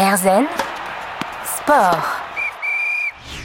Erzen 0.00 0.46
Sport. 1.44 2.02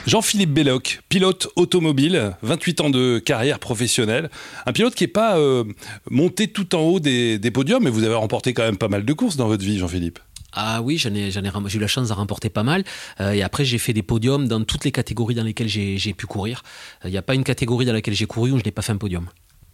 Jean-Philippe 0.06 0.54
Belloc, 0.54 1.02
pilote 1.10 1.48
automobile, 1.54 2.34
28 2.40 2.80
ans 2.80 2.88
de 2.88 3.18
carrière 3.18 3.58
professionnelle. 3.58 4.30
Un 4.64 4.72
pilote 4.72 4.94
qui 4.94 5.04
n'est 5.04 5.08
pas 5.08 5.36
euh, 5.36 5.64
monté 6.08 6.48
tout 6.48 6.74
en 6.74 6.80
haut 6.80 6.98
des, 6.98 7.38
podiums, 7.52 7.84
mais 7.84 7.90
vous 7.90 8.04
avez 8.04 8.14
remporté 8.14 8.54
quand 8.54 8.62
même 8.62 8.78
pas 8.78 8.88
mal 8.88 9.04
de 9.04 9.12
courses 9.12 9.36
dans 9.36 9.48
votre 9.48 9.62
vie, 9.62 9.76
Jean-Philippe. 9.76 10.18
Ah 10.54 10.80
oui, 10.80 10.96
j'en 10.96 11.14
ai, 11.14 11.26
ai, 11.26 11.30
j'ai 11.30 11.76
eu 11.76 11.78
la 11.78 11.86
chance 11.88 12.08
de 12.08 12.14
remporter 12.14 12.48
pas 12.48 12.62
mal. 12.62 12.84
Euh, 13.20 13.32
et 13.32 13.42
après, 13.42 13.66
j'ai 13.66 13.76
fait 13.76 13.92
des 13.92 14.02
podiums 14.02 14.48
dans 14.48 14.64
toutes 14.64 14.86
les 14.86 14.92
catégories 14.92 15.34
dans 15.34 15.44
lesquelles 15.44 15.68
j'ai 15.68 16.14
pu 16.14 16.24
courir. 16.24 16.62
Il 17.04 17.10
n'y 17.10 17.18
a 17.18 17.22
pas 17.22 17.34
une 17.34 17.44
catégorie 17.44 17.84
dans 17.84 17.92
laquelle 17.92 18.14
j'ai 18.14 18.24
couru 18.24 18.52
où 18.52 18.58
je 18.58 18.64
n'ai 18.64 18.70
pas 18.70 18.80
fait 18.80 18.92
un 18.92 18.96
podium. 18.96 19.26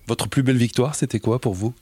Votre 0.08 0.28
plus 0.28 0.42
belle 0.42 0.56
victoire, 0.56 0.96
c'était 0.96 1.20
quoi 1.20 1.40
pour 1.40 1.54
vous? 1.54 1.74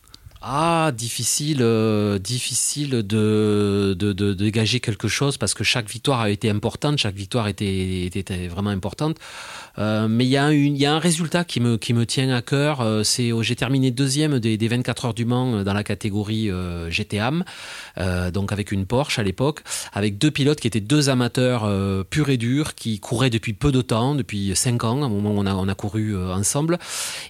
Ah, 0.43 0.91
difficile, 0.97 1.59
euh, 1.61 2.19
difficile 2.19 2.91
de, 2.91 3.95
de, 3.99 4.13
de, 4.15 4.33
dégager 4.33 4.81
quelque 4.81 5.07
chose 5.07 5.37
parce 5.37 5.53
que 5.53 5.65
chaque 5.65 5.91
victoire 5.91 6.21
a 6.21 6.31
été 6.31 6.49
importante, 6.49 6.97
chaque 6.97 7.15
victoire 7.15 7.47
était, 7.47 8.07
était 8.07 8.49
vraiment 8.49 8.71
importante. 8.71 9.19
Euh, 9.79 10.09
mais 10.09 10.25
il 10.25 10.31
y, 10.31 10.39
a 10.39 10.51
y 10.51 10.87
a 10.87 10.95
un 10.95 10.99
résultat 10.99 11.45
qui 11.45 11.61
me, 11.61 11.77
qui 11.77 11.93
me 11.93 12.07
tient 12.07 12.35
à 12.35 12.41
cœur. 12.41 12.81
Euh, 12.81 13.03
c'est 13.03 13.31
j'ai 13.43 13.55
terminé 13.55 13.91
deuxième 13.91 14.39
des, 14.39 14.57
des, 14.57 14.69
24 14.69 15.05
heures 15.05 15.15
du 15.15 15.27
Mans 15.27 15.63
dans 15.63 15.75
la 15.75 15.85
catégorie 15.85 16.51
GTAM, 16.89 17.45
donc 18.33 18.53
avec 18.53 18.73
une 18.73 18.87
Porsche 18.87 19.19
à 19.19 19.23
l'époque, 19.23 19.63
avec 19.93 20.17
deux 20.17 20.31
pilotes 20.31 20.61
qui 20.61 20.67
étaient 20.67 20.81
deux 20.81 21.11
amateurs 21.11 21.69
purs 22.07 22.31
et 22.31 22.37
durs 22.37 22.75
qui 22.75 22.99
couraient 22.99 23.31
depuis 23.31 23.53
peu 23.53 23.73
de 23.73 23.83
temps, 23.83 24.15
depuis 24.15 24.53
5 24.55 24.85
ans, 24.85 25.03
un 25.03 25.09
moment 25.09 25.33
où 25.33 25.39
on 25.39 25.47
a, 25.47 25.55
on 25.55 25.69
a 25.69 25.75
couru 25.75 26.17
ensemble. 26.17 26.79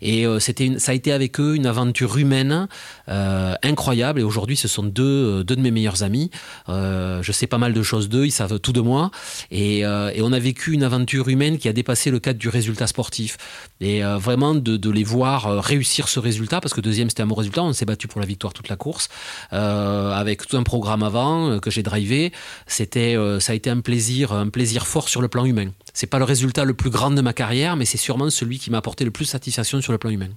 Et 0.00 0.26
c'était 0.38 0.78
ça 0.78 0.92
a 0.92 0.94
été 0.94 1.12
avec 1.12 1.40
eux 1.40 1.56
une 1.56 1.66
aventure 1.66 2.16
humaine. 2.16 2.68
Euh, 3.10 3.54
incroyable. 3.62 4.20
Et 4.20 4.22
aujourd'hui, 4.22 4.56
ce 4.56 4.68
sont 4.68 4.82
deux, 4.82 5.40
euh, 5.40 5.44
de 5.44 5.56
mes 5.56 5.70
meilleurs 5.70 6.02
amis. 6.02 6.30
Euh, 6.68 7.22
je 7.22 7.32
sais 7.32 7.46
pas 7.46 7.58
mal 7.58 7.72
de 7.72 7.82
choses 7.82 8.08
d'eux, 8.08 8.26
ils 8.26 8.30
savent 8.30 8.60
tout 8.60 8.72
de 8.72 8.80
moi. 8.80 9.10
Et, 9.50 9.84
on 10.22 10.32
a 10.32 10.38
vécu 10.38 10.72
une 10.72 10.82
aventure 10.82 11.28
humaine 11.28 11.58
qui 11.58 11.68
a 11.68 11.72
dépassé 11.72 12.10
le 12.10 12.18
cadre 12.18 12.38
du 12.38 12.48
résultat 12.48 12.86
sportif. 12.86 13.38
Et 13.80 14.02
vraiment 14.02 14.54
de, 14.54 14.76
de, 14.76 14.90
les 14.90 15.02
voir 15.02 15.62
réussir 15.62 16.08
ce 16.08 16.20
résultat, 16.20 16.60
parce 16.60 16.74
que 16.74 16.80
deuxième, 16.80 17.08
c'était 17.08 17.22
un 17.22 17.26
bon 17.26 17.34
résultat. 17.34 17.62
On 17.62 17.72
s'est 17.72 17.86
battu 17.86 18.06
pour 18.06 18.20
la 18.20 18.26
victoire 18.26 18.52
toute 18.52 18.68
la 18.68 18.76
course, 18.76 19.08
avec 19.50 20.46
tout 20.46 20.56
un 20.56 20.62
programme 20.62 21.02
avant 21.02 21.58
que 21.58 21.70
j'ai 21.70 21.82
drivé. 21.82 22.32
C'était, 22.66 23.16
ça 23.40 23.52
a 23.52 23.54
été 23.54 23.70
un 23.70 23.80
plaisir, 23.80 24.32
un 24.32 24.50
plaisir 24.50 24.86
fort 24.86 25.08
sur 25.08 25.22
le 25.22 25.28
plan 25.28 25.46
humain. 25.46 25.70
C'est 25.94 26.06
pas 26.06 26.18
le 26.18 26.24
résultat 26.24 26.64
le 26.64 26.74
plus 26.74 26.90
grand 26.90 27.10
de 27.10 27.22
ma 27.22 27.32
carrière, 27.32 27.76
mais 27.76 27.86
c'est 27.86 27.98
sûrement 27.98 28.30
celui 28.30 28.58
qui 28.58 28.70
m'a 28.70 28.78
apporté 28.78 29.04
le 29.04 29.10
plus 29.10 29.24
satisfaction 29.24 29.80
sur 29.80 29.92
le 29.92 29.98
plan 29.98 30.10
humain. 30.10 30.28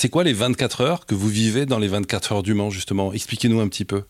C'est 0.00 0.10
quoi 0.10 0.22
les 0.22 0.32
24 0.32 0.80
heures 0.82 1.06
que 1.06 1.16
vous 1.16 1.26
vivez 1.26 1.66
dans 1.66 1.80
les 1.80 1.88
24 1.88 2.30
heures 2.30 2.42
du 2.44 2.54
Mans, 2.54 2.70
justement? 2.70 3.12
Expliquez-nous 3.12 3.58
un 3.58 3.66
petit 3.66 3.84
peu. 3.84 4.04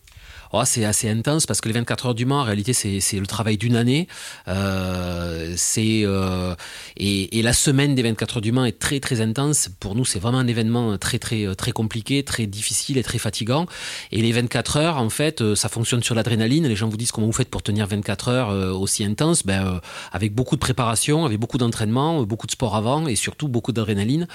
Oh, 0.53 0.63
c'est 0.65 0.85
assez 0.85 1.09
intense 1.09 1.45
parce 1.45 1.61
que 1.61 1.67
les 1.67 1.73
24 1.73 2.07
heures 2.07 2.15
du 2.15 2.25
Mans, 2.25 2.41
en 2.41 2.43
réalité, 2.43 2.73
c'est 2.73 3.19
le 3.19 3.27
travail 3.27 3.57
d'une 3.57 3.75
année. 3.75 4.07
Euh, 4.47 5.55
euh, 5.77 6.55
et, 6.97 7.41
la 7.41 7.53
semaine 7.53 7.95
des 7.95 8.03
24 8.03 8.37
heures 8.37 8.41
du 8.41 8.51
Mans 8.51 8.65
est 8.65 8.79
très 8.79 8.99
très 8.99 9.21
intense. 9.21 9.69
Pour 9.79 9.95
nous, 9.95 10.05
c'est 10.05 10.19
vraiment 10.19 10.39
un 10.39 10.47
événement 10.47 10.97
très 10.97 11.19
très 11.19 11.55
très 11.55 11.71
compliqué, 11.71 12.23
très 12.23 12.45
difficile 12.45 12.97
et 12.97 13.03
très 13.03 13.17
fatigant. 13.17 13.65
Et 14.11 14.21
les 14.21 14.31
24 14.31 14.77
heures, 14.77 14.97
en 14.97 15.09
fait, 15.09 15.41
euh, 15.41 15.55
ça 15.55 15.69
fonctionne 15.69 16.03
sur 16.03 16.15
l'adrénaline. 16.15 16.67
Les 16.67 16.75
gens 16.75 16.89
vous 16.89 16.97
disent 16.97 17.11
comment 17.11 17.27
vous 17.27 17.33
faites 17.33 17.49
pour 17.49 17.63
tenir 17.63 17.87
24 17.87 18.29
heures 18.29 18.49
euh, 18.49 18.71
aussi 18.71 19.03
intenses. 19.03 19.43
Ben, 19.45 19.65
euh, 19.65 19.79
avec 20.11 20.33
beaucoup 20.33 20.55
de 20.55 20.59
préparation, 20.59 21.25
avec 21.25 21.39
beaucoup 21.39 21.57
d'entraînement, 21.57 22.23
beaucoup 22.23 22.47
de 22.47 22.51
sport 22.51 22.75
avant 22.75 23.07
et 23.07 23.15
surtout 23.15 23.47
beaucoup 23.47 23.71
d'adrénaline. 23.71 24.27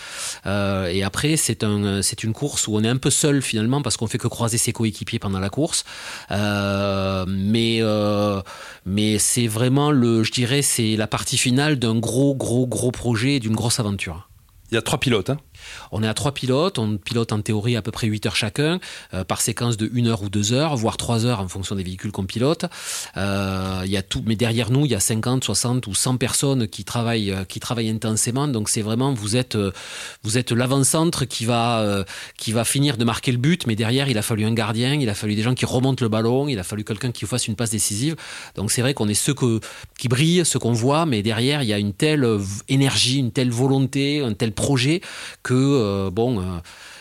et 0.47 1.03
après, 1.05 1.37
c'est 1.37 1.65
un 1.65 2.03
une 2.25 2.33
course 2.33 2.69
où 2.69 2.77
on 2.77 2.83
est 2.83 2.89
un 2.89 2.97
peu 2.97 3.11
seul 3.11 3.43
finalement 3.43 3.83
parce 3.83 3.97
qu'on 3.97 4.07
fait 4.07 4.19
que 4.19 4.29
croiser 4.29 4.59
ses 4.59 4.73
coéquipiers 4.73 5.19
pendant 5.19 5.41
la 5.41 5.51
course. 5.51 5.84
Euh, 6.31 7.25
mais 7.29 7.79
euh, 7.81 8.41
mais 8.87 9.19
c'est 9.19 9.47
vraiment 9.47 9.91
le, 9.91 10.23
je 10.23 10.33
dirais, 10.33 10.63
c'est 10.63 10.97
la 10.97 11.07
partie 11.07 11.39
finale 11.39 11.79
d'un 11.79 11.99
gros, 11.99 12.35
gros, 12.35 12.67
gros 12.67 12.91
projet, 12.91 13.41
d'une 13.41 13.55
grosse 13.55 13.81
aventure. 13.81 14.29
Il 14.71 14.75
y 14.75 14.79
a 14.79 14.83
trois 14.83 14.99
pilotes. 14.99 15.31
Hein 15.31 15.39
on 15.93 16.03
est 16.03 16.09
à 16.09 16.15
trois 16.15 16.33
pilotes, 16.33 16.79
on 16.79 16.97
pilote 16.97 17.33
en 17.33 17.41
théorie 17.41 17.77
à 17.77 17.83
peu 17.83 17.91
près 17.91 18.07
8 18.07 18.27
heures 18.27 18.37
chacun, 18.37 18.81
euh, 19.13 19.25
par 19.25 19.41
séquence 19.41 19.77
de 19.77 19.91
1 19.95 20.07
heure 20.07 20.23
ou 20.23 20.29
2 20.29 20.53
heures, 20.53 20.77
voire 20.77 20.97
3 20.97 21.27
heures 21.27 21.41
en 21.41 21.49
fonction 21.49 21.75
des 21.77 21.83
véhicules 21.83 22.13
qu'on 22.13 22.25
pilote. 22.25 22.67
Euh, 23.17 23.83
y 23.85 23.97
a 23.97 24.03
tout, 24.03 24.23
mais 24.27 24.37
derrière 24.37 24.71
nous, 24.71 24.85
il 24.85 24.93
y 24.93 24.95
a 24.95 25.01
50, 25.01 25.45
60 25.45 25.87
ou 25.87 25.95
100 25.95 26.17
personnes 26.17 26.69
qui 26.69 26.85
travaillent, 26.85 27.31
euh, 27.31 27.45
qui 27.45 27.61
travaillent 27.61 27.91
intensément. 27.91 28.49
Donc 28.49 28.69
c'est 28.69 28.83
vraiment, 28.83 29.13
vous 29.13 29.37
êtes, 29.37 29.57
vous 30.23 30.39
êtes 30.39 30.53
l'avant-centre 30.53 31.25
qui 31.25 31.45
va, 31.45 32.05
qui 32.37 32.53
va 32.53 32.65
finir 32.65 32.97
de 32.97 33.05
marquer 33.05 33.33
le 33.33 33.39
but, 33.39 33.67
mais 33.67 33.77
derrière, 33.77 34.09
il 34.09 34.19
a 34.19 34.23
fallu 34.23 34.45
un 34.45 34.53
gardien, 34.53 34.95
il 34.95 35.09
a 35.09 35.15
fallu 35.15 35.35
des 35.35 35.43
gens 35.43 35.55
qui 35.55 35.67
remontent 35.67 36.05
le 36.05 36.09
ballon, 36.09 36.49
il 36.49 36.59
a 36.59 36.63
fallu 36.63 36.85
quelqu'un 36.85 37.13
qui 37.13 37.27
fasse 37.27 37.49
une 37.49 37.57
passe 37.57 37.71
décisive. 37.71 38.17
Donc 38.57 38.71
c'est 38.71 38.83
vrai 38.83 38.95
qu'on 38.95 39.09
est 39.09 39.15
ceux 39.15 39.35
qui 39.99 40.09
brillent, 40.09 40.45
ceux 40.45 40.59
qu'on 40.59 40.73
voit, 40.73 41.07
mais 41.07 41.23
derrière, 41.23 41.63
il 41.63 41.69
y 41.69 41.73
a 41.73 41.79
une 41.79 41.93
telle 41.93 42.27
énergie, 42.69 43.19
une 43.19 43.33
telle 43.33 43.51
volonté, 43.51 44.21
un 44.21 44.35
tel 44.35 44.53
projet 44.53 45.01
que 45.43 45.54
euh, 45.57 46.11
bon, 46.11 46.41
euh, 46.41 46.59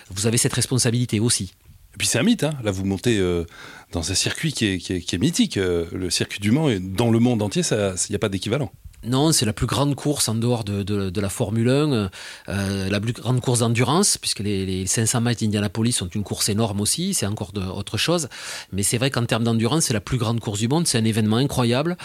vous 0.10 0.28
avez 0.28 0.38
cette 0.38 0.54
responsabilité 0.54 1.20
aussi. 1.20 1.54
Et 1.94 1.98
puis 1.98 2.08
c'est 2.08 2.18
un 2.18 2.24
mythe, 2.24 2.44
hein. 2.44 2.54
là 2.64 2.72
vous 2.72 2.86
montez 2.86 3.20
euh, 3.20 3.46
dans 3.92 4.12
un 4.12 4.16
circuit 4.16 4.52
qui 4.52 4.66
est, 4.66 4.78
qui 4.80 4.94
est 4.94 5.20
mythique, 5.20 5.58
le 5.58 6.10
circuit 6.10 6.40
du 6.40 6.52
Mans, 6.52 6.70
et 6.70 6.80
dans 6.80 7.12
le 7.12 7.20
monde 7.20 7.42
entier, 7.44 7.62
il 7.72 8.10
n'y 8.10 8.16
a 8.16 8.20
pas 8.20 8.30
d'équivalent. 8.30 8.72
Non, 9.06 9.32
c'est 9.32 9.46
la 9.46 9.54
plus 9.54 9.68
grande 9.68 9.96
course 9.96 10.28
en 10.28 10.36
dehors 10.36 10.64
de, 10.64 10.82
de, 10.84 11.22
la 11.22 11.30
Formule 11.30 11.70
1, 11.70 12.10
euh, 12.50 12.90
la 12.90 13.00
plus 13.00 13.14
grande 13.14 13.40
course 13.40 13.60
d'endurance, 13.60 14.18
puisque 14.18 14.40
les, 14.40 14.66
les 14.66 14.86
500 14.88 15.22
miles 15.22 15.36
d'Indianapolis 15.36 15.94
sont 15.94 16.08
une 16.08 16.24
course 16.24 16.50
énorme 16.50 16.82
aussi, 16.82 17.14
c'est 17.14 17.26
encore 17.26 17.52
autre 17.76 17.98
chose. 17.98 18.30
Mais 18.72 18.84
c'est 18.84 18.98
vrai 18.98 19.12
qu'en 19.12 19.26
termes 19.26 19.44
d'endurance, 19.44 19.86
c'est 19.86 19.94
la 19.94 20.02
plus 20.02 20.18
grande 20.18 20.40
course 20.40 20.60
du 20.60 20.68
monde, 20.68 20.88
c'est 20.88 20.98
un 20.98 21.06
événement 21.06 21.38
incroyable. 21.38 21.98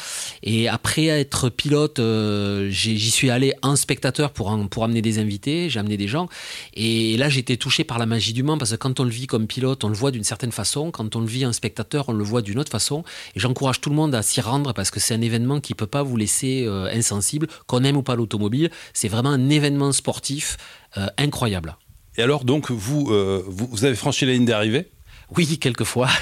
Et 0.42 0.68
après 0.68 1.06
être 1.06 1.48
pilote, 1.48 1.98
euh, 1.98 2.68
j'y 2.70 3.10
suis 3.10 3.30
allé 3.30 3.54
en 3.62 3.76
spectateur 3.76 4.32
pour, 4.32 4.56
pour 4.68 4.84
amener 4.84 5.02
des 5.02 5.18
invités, 5.18 5.70
j'ai 5.70 5.80
amené 5.80 5.96
des 5.96 6.08
gens. 6.08 6.28
Et 6.74 7.16
là, 7.16 7.28
été 7.38 7.56
touché 7.56 7.84
par 7.84 7.98
la 7.98 8.06
magie 8.06 8.32
du 8.32 8.42
Mans, 8.42 8.58
parce 8.58 8.72
que 8.72 8.76
quand 8.76 9.00
on 9.00 9.04
le 9.04 9.10
vit 9.10 9.26
comme 9.26 9.46
pilote, 9.46 9.84
on 9.84 9.88
le 9.88 9.94
voit 9.94 10.10
d'une 10.10 10.24
certaine 10.24 10.52
façon. 10.52 10.90
Quand 10.90 11.16
on 11.16 11.20
le 11.20 11.26
vit 11.26 11.46
en 11.46 11.52
spectateur, 11.52 12.08
on 12.08 12.12
le 12.12 12.24
voit 12.24 12.42
d'une 12.42 12.58
autre 12.58 12.70
façon. 12.70 13.04
Et 13.34 13.40
j'encourage 13.40 13.80
tout 13.80 13.90
le 13.90 13.96
monde 13.96 14.14
à 14.14 14.22
s'y 14.22 14.40
rendre, 14.40 14.74
parce 14.74 14.90
que 14.90 15.00
c'est 15.00 15.14
un 15.14 15.20
événement 15.20 15.60
qui 15.60 15.74
peut 15.74 15.86
pas 15.86 16.02
vous 16.02 16.16
laisser... 16.16 16.64
Euh, 16.66 16.87
insensible, 16.92 17.46
qu'on 17.66 17.84
aime 17.84 17.96
ou 17.96 18.02
pas 18.02 18.16
l'automobile. 18.16 18.70
C'est 18.92 19.08
vraiment 19.08 19.30
un 19.30 19.50
événement 19.50 19.92
sportif 19.92 20.56
euh, 20.96 21.06
incroyable. 21.16 21.76
Et 22.16 22.22
alors, 22.22 22.44
donc, 22.44 22.70
euh, 22.70 22.74
vous, 22.74 23.06
vous 23.46 23.84
avez 23.84 23.94
franchi 23.94 24.26
la 24.26 24.32
ligne 24.32 24.44
d'arrivée? 24.44 24.90
Oui, 25.36 25.58
quelquefois. 25.58 26.08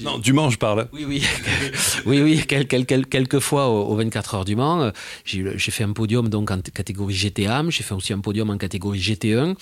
Non, 0.00 0.18
du 0.18 0.32
Mans, 0.32 0.48
je 0.50 0.58
parle. 0.58 0.88
Oui, 0.92 1.04
oui, 1.06 1.24
oui, 2.06 2.20
oui, 2.22 2.46
quelques 2.46 3.40
fois 3.40 3.68
au, 3.68 3.94
24 3.96 4.34
heures 4.34 4.44
du 4.44 4.54
Mans. 4.54 4.92
J'ai 5.24 5.70
fait 5.70 5.84
un 5.84 5.92
podium 5.92 6.28
donc 6.28 6.50
en 6.50 6.60
catégorie 6.60 7.14
GTAM. 7.14 7.70
J'ai 7.70 7.82
fait 7.82 7.94
aussi 7.94 8.12
un 8.12 8.20
podium 8.20 8.50
en 8.50 8.58
catégorie 8.58 9.00
GT1 9.00 9.56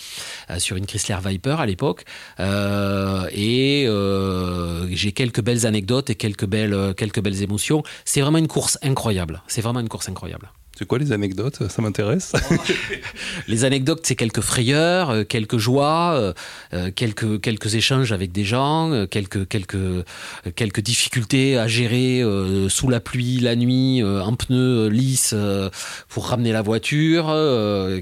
euh, 0.50 0.58
sur 0.58 0.76
une 0.76 0.86
Chrysler 0.86 1.16
Viper 1.24 1.56
à 1.58 1.66
l'époque. 1.66 2.04
Euh, 2.40 3.28
et 3.32 3.86
euh, 3.86 4.86
j'ai 4.90 5.12
quelques 5.12 5.42
belles 5.42 5.66
anecdotes 5.66 6.10
et 6.10 6.14
quelques 6.14 6.46
belles, 6.46 6.94
quelques 6.96 7.20
belles 7.20 7.42
émotions. 7.42 7.82
C'est 8.04 8.20
vraiment 8.20 8.38
une 8.38 8.48
course 8.48 8.78
incroyable. 8.82 9.42
C'est 9.48 9.62
vraiment 9.62 9.80
une 9.80 9.88
course 9.88 10.08
incroyable. 10.08 10.50
C'est 10.78 10.84
quoi 10.84 10.98
les 10.98 11.12
anecdotes? 11.12 11.70
Ça 11.70 11.80
m'intéresse. 11.80 12.34
les 13.48 13.64
anecdotes, 13.64 14.00
c'est 14.02 14.14
quelques 14.14 14.42
frayeurs, 14.42 15.08
euh, 15.08 15.24
quelques 15.24 15.56
joies, 15.56 16.12
euh, 16.14 16.32
euh, 16.74 16.90
quelques, 16.94 17.40
quelques 17.40 17.74
échanges 17.76 18.12
avec 18.12 18.30
des 18.30 18.44
gens, 18.44 19.06
quelques, 19.10 19.48
quelques, 19.48 20.04
quelques 20.54 20.80
difficultés 20.80 21.56
à 21.56 21.66
gérer 21.66 22.22
sous 22.68 22.90
la 22.90 23.00
pluie, 23.00 23.38
la 23.38 23.56
nuit, 23.56 24.02
en 24.04 24.34
pneu 24.34 24.88
lisse 24.88 25.34
pour 26.08 26.28
ramener 26.28 26.52
la 26.52 26.60
voiture, 26.60 27.26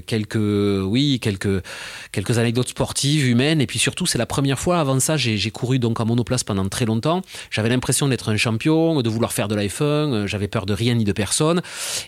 quelques, 0.05 0.35
oui, 0.35 1.19
quelques, 1.21 1.63
quelques 2.11 2.37
anecdotes 2.37 2.69
sportives, 2.69 3.27
humaines. 3.27 3.61
Et 3.61 3.67
puis 3.67 3.79
surtout, 3.79 4.05
c'est 4.05 4.17
la 4.17 4.25
première 4.25 4.59
fois. 4.59 4.79
Avant 4.79 4.99
ça, 4.99 5.15
j'ai 5.15 5.51
couru 5.51 5.79
donc 5.79 5.99
en 5.99 6.05
monoplace 6.05 6.43
pendant 6.43 6.67
très 6.67 6.85
longtemps. 6.85 7.21
J'avais 7.51 7.69
l'impression 7.69 8.09
d'être 8.09 8.29
un 8.29 8.37
champion, 8.37 9.01
de 9.01 9.09
vouloir 9.09 9.31
faire 9.31 9.47
de 9.47 9.55
l'iPhone. 9.55 10.27
J'avais 10.27 10.47
peur 10.47 10.65
de 10.65 10.73
rien 10.73 10.95
ni 10.95 11.05
de 11.05 11.13
personne. 11.13 11.61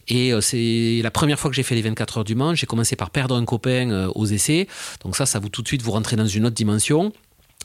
Et 0.09 0.33
c'est 0.41 0.56
c'est 0.57 1.01
la 1.03 1.11
première 1.11 1.39
fois 1.39 1.49
que 1.49 1.55
j'ai 1.55 1.63
fait 1.63 1.75
les 1.75 1.81
24 1.81 2.19
heures 2.19 2.23
du 2.23 2.35
Mans. 2.35 2.55
J'ai 2.55 2.65
commencé 2.65 2.95
par 2.95 3.09
perdre 3.09 3.35
un 3.35 3.45
copain 3.45 3.89
euh, 3.91 4.11
aux 4.15 4.25
essais. 4.25 4.67
Donc 5.03 5.15
ça, 5.15 5.25
ça 5.25 5.39
vous 5.39 5.49
tout 5.49 5.61
de 5.61 5.67
suite 5.67 5.81
vous 5.81 5.91
rentrez 5.91 6.15
dans 6.15 6.25
une 6.25 6.45
autre 6.45 6.55
dimension 6.55 7.11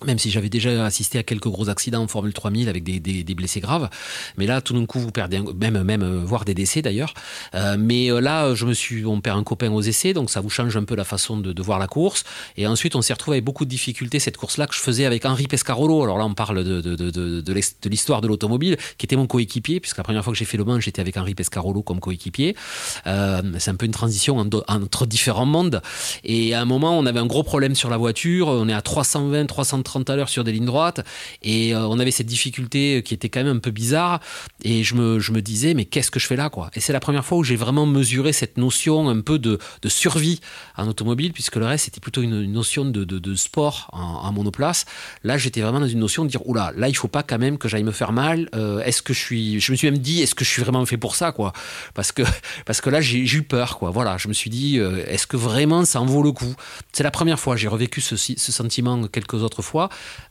même 0.06 0.18
si 0.18 0.30
j'avais 0.30 0.48
déjà 0.48 0.84
assisté 0.84 1.18
à 1.18 1.22
quelques 1.22 1.48
gros 1.48 1.68
accidents 1.68 2.02
en 2.02 2.08
Formule 2.08 2.32
3000 2.32 2.68
avec 2.68 2.84
des, 2.84 3.34
blessés 3.34 3.60
graves. 3.60 3.88
Mais 4.36 4.46
là, 4.46 4.60
tout 4.60 4.74
d'un 4.74 4.86
coup, 4.86 4.98
vous 4.98 5.10
perdez, 5.10 5.40
même, 5.58 5.82
même, 5.82 6.02
euh, 6.02 6.20
voire 6.24 6.44
des 6.44 6.54
décès 6.54 6.82
d'ailleurs. 6.82 7.14
Euh, 7.54 7.76
mais 7.78 8.10
euh, 8.10 8.20
là, 8.20 8.54
je 8.54 8.66
me 8.66 8.74
suis, 8.74 9.04
on 9.06 9.20
perd 9.20 9.38
un 9.38 9.42
copain 9.42 9.70
aux 9.70 9.80
essais, 9.80 10.12
donc 10.12 10.30
ça 10.30 10.40
vous 10.40 10.50
change 10.50 10.76
un 10.76 10.84
peu 10.84 10.94
la 10.94 11.04
façon 11.04 11.36
de, 11.38 11.62
voir 11.62 11.78
la 11.78 11.86
course. 11.86 12.24
Et 12.56 12.66
ensuite, 12.66 12.96
on 12.96 13.02
s'est 13.02 13.12
retrouvé 13.12 13.36
avec 13.36 13.44
beaucoup 13.44 13.64
de 13.64 13.70
difficultés. 13.70 14.18
Cette 14.18 14.36
course-là 14.36 14.66
que 14.66 14.74
je 14.74 14.80
faisais 14.80 15.04
avec 15.04 15.24
Henri 15.24 15.46
Pescarolo. 15.46 16.02
Alors 16.02 16.18
là, 16.18 16.24
on 16.24 16.34
parle 16.34 16.64
de, 16.64 17.88
l'histoire 17.88 18.20
de 18.20 18.28
l'automobile, 18.28 18.76
qui 18.98 19.06
était 19.06 19.16
mon 19.16 19.26
coéquipier, 19.26 19.80
puisque 19.80 19.96
la 19.98 20.04
première 20.04 20.24
fois 20.24 20.32
que 20.32 20.38
j'ai 20.38 20.44
fait 20.44 20.56
le 20.56 20.64
Mans, 20.64 20.80
j'étais 20.80 21.00
avec 21.00 21.16
Henri 21.16 21.34
Pescarolo 21.34 21.82
comme 21.82 22.00
coéquipier. 22.00 22.56
C'est 23.04 23.70
un 23.70 23.74
peu 23.76 23.86
une 23.86 23.92
transition 23.92 24.38
entre 24.38 25.06
différents 25.06 25.46
mondes. 25.46 25.82
Et 26.24 26.54
à 26.54 26.60
un 26.60 26.64
moment, 26.64 26.98
on 26.98 27.06
avait 27.06 27.20
un 27.20 27.26
gros 27.26 27.42
problème 27.42 27.74
sur 27.74 27.90
la 27.90 27.96
voiture. 27.96 28.48
On 28.48 28.68
est 28.68 28.72
à 28.72 28.82
320, 28.82 29.46
330 29.46 29.91
230 29.92 30.10
à 30.10 30.16
l'heure 30.16 30.28
sur 30.28 30.44
des 30.44 30.52
lignes 30.52 30.66
droites. 30.66 31.00
Et 31.42 31.74
on 31.74 31.98
avait 31.98 32.10
cette 32.10 32.26
difficulté 32.26 33.02
qui 33.04 33.14
était 33.14 33.28
quand 33.28 33.42
même 33.42 33.56
un 33.56 33.60
peu 33.60 33.70
bizarre. 33.70 34.20
Et 34.64 34.82
je 34.84 34.94
me, 34.94 35.18
je 35.20 35.32
me 35.32 35.42
disais, 35.42 35.74
mais 35.74 35.84
qu'est-ce 35.84 36.10
que 36.10 36.20
je 36.20 36.26
fais 36.26 36.36
là 36.36 36.50
quoi? 36.50 36.70
Et 36.74 36.80
c'est 36.80 36.92
la 36.92 37.00
première 37.00 37.24
fois 37.24 37.38
où 37.38 37.44
j'ai 37.44 37.56
vraiment 37.56 37.86
mesuré 37.86 38.32
cette 38.32 38.56
notion 38.56 39.08
un 39.08 39.20
peu 39.20 39.38
de, 39.38 39.58
de 39.82 39.88
survie 39.88 40.40
en 40.76 40.88
automobile, 40.88 41.32
puisque 41.32 41.56
le 41.56 41.66
reste 41.66 41.86
c'était 41.86 42.00
plutôt 42.00 42.22
une, 42.22 42.42
notion 42.52 42.84
de, 42.84 43.04
de, 43.04 43.34
sport 43.34 43.88
en, 43.92 44.32
monoplace. 44.32 44.84
Là, 45.24 45.36
j'étais 45.38 45.60
vraiment 45.60 45.80
dans 45.80 45.88
une 45.88 45.98
notion 45.98 46.24
de 46.24 46.30
dire, 46.30 46.46
oula, 46.46 46.72
là, 46.76 46.88
il 46.88 46.96
faut 46.96 47.08
pas 47.08 47.22
quand 47.22 47.38
même 47.38 47.58
que 47.58 47.68
j'aille 47.68 47.82
me 47.82 47.92
faire 47.92 48.12
mal. 48.12 48.48
est-ce 48.84 49.02
que 49.02 49.12
je 49.12 49.18
suis. 49.18 49.60
Je 49.60 49.72
me 49.72 49.76
suis 49.76 49.90
même 49.90 49.98
dit, 49.98 50.22
est-ce 50.22 50.34
que 50.34 50.44
je 50.44 50.50
suis 50.50 50.62
vraiment 50.62 50.84
fait 50.86 50.96
pour 50.96 51.16
ça 51.16 51.32
quoi? 51.32 51.52
Parce 51.94 52.12
que, 52.12 52.22
parce 52.66 52.80
que 52.80 52.90
là, 52.90 53.00
j'ai 53.00 53.18
eu 53.18 53.42
peur 53.42 53.78
quoi. 53.78 53.90
Voilà, 53.90 54.16
je 54.18 54.28
me 54.28 54.32
suis 54.32 54.50
dit, 54.50 54.78
est-ce 54.78 55.26
que 55.26 55.36
vraiment 55.36 55.84
ça 55.84 56.00
en 56.00 56.06
vaut 56.06 56.22
le 56.22 56.32
coup? 56.32 56.54
C'est 56.92 57.02
la 57.02 57.10
première 57.10 57.38
fois, 57.38 57.56
j'ai 57.56 57.68
revécu 57.68 58.00
ce, 58.00 58.16
sentiment 58.16 59.06
quelques 59.08 59.34
autres 59.34 59.62
fois, 59.62 59.81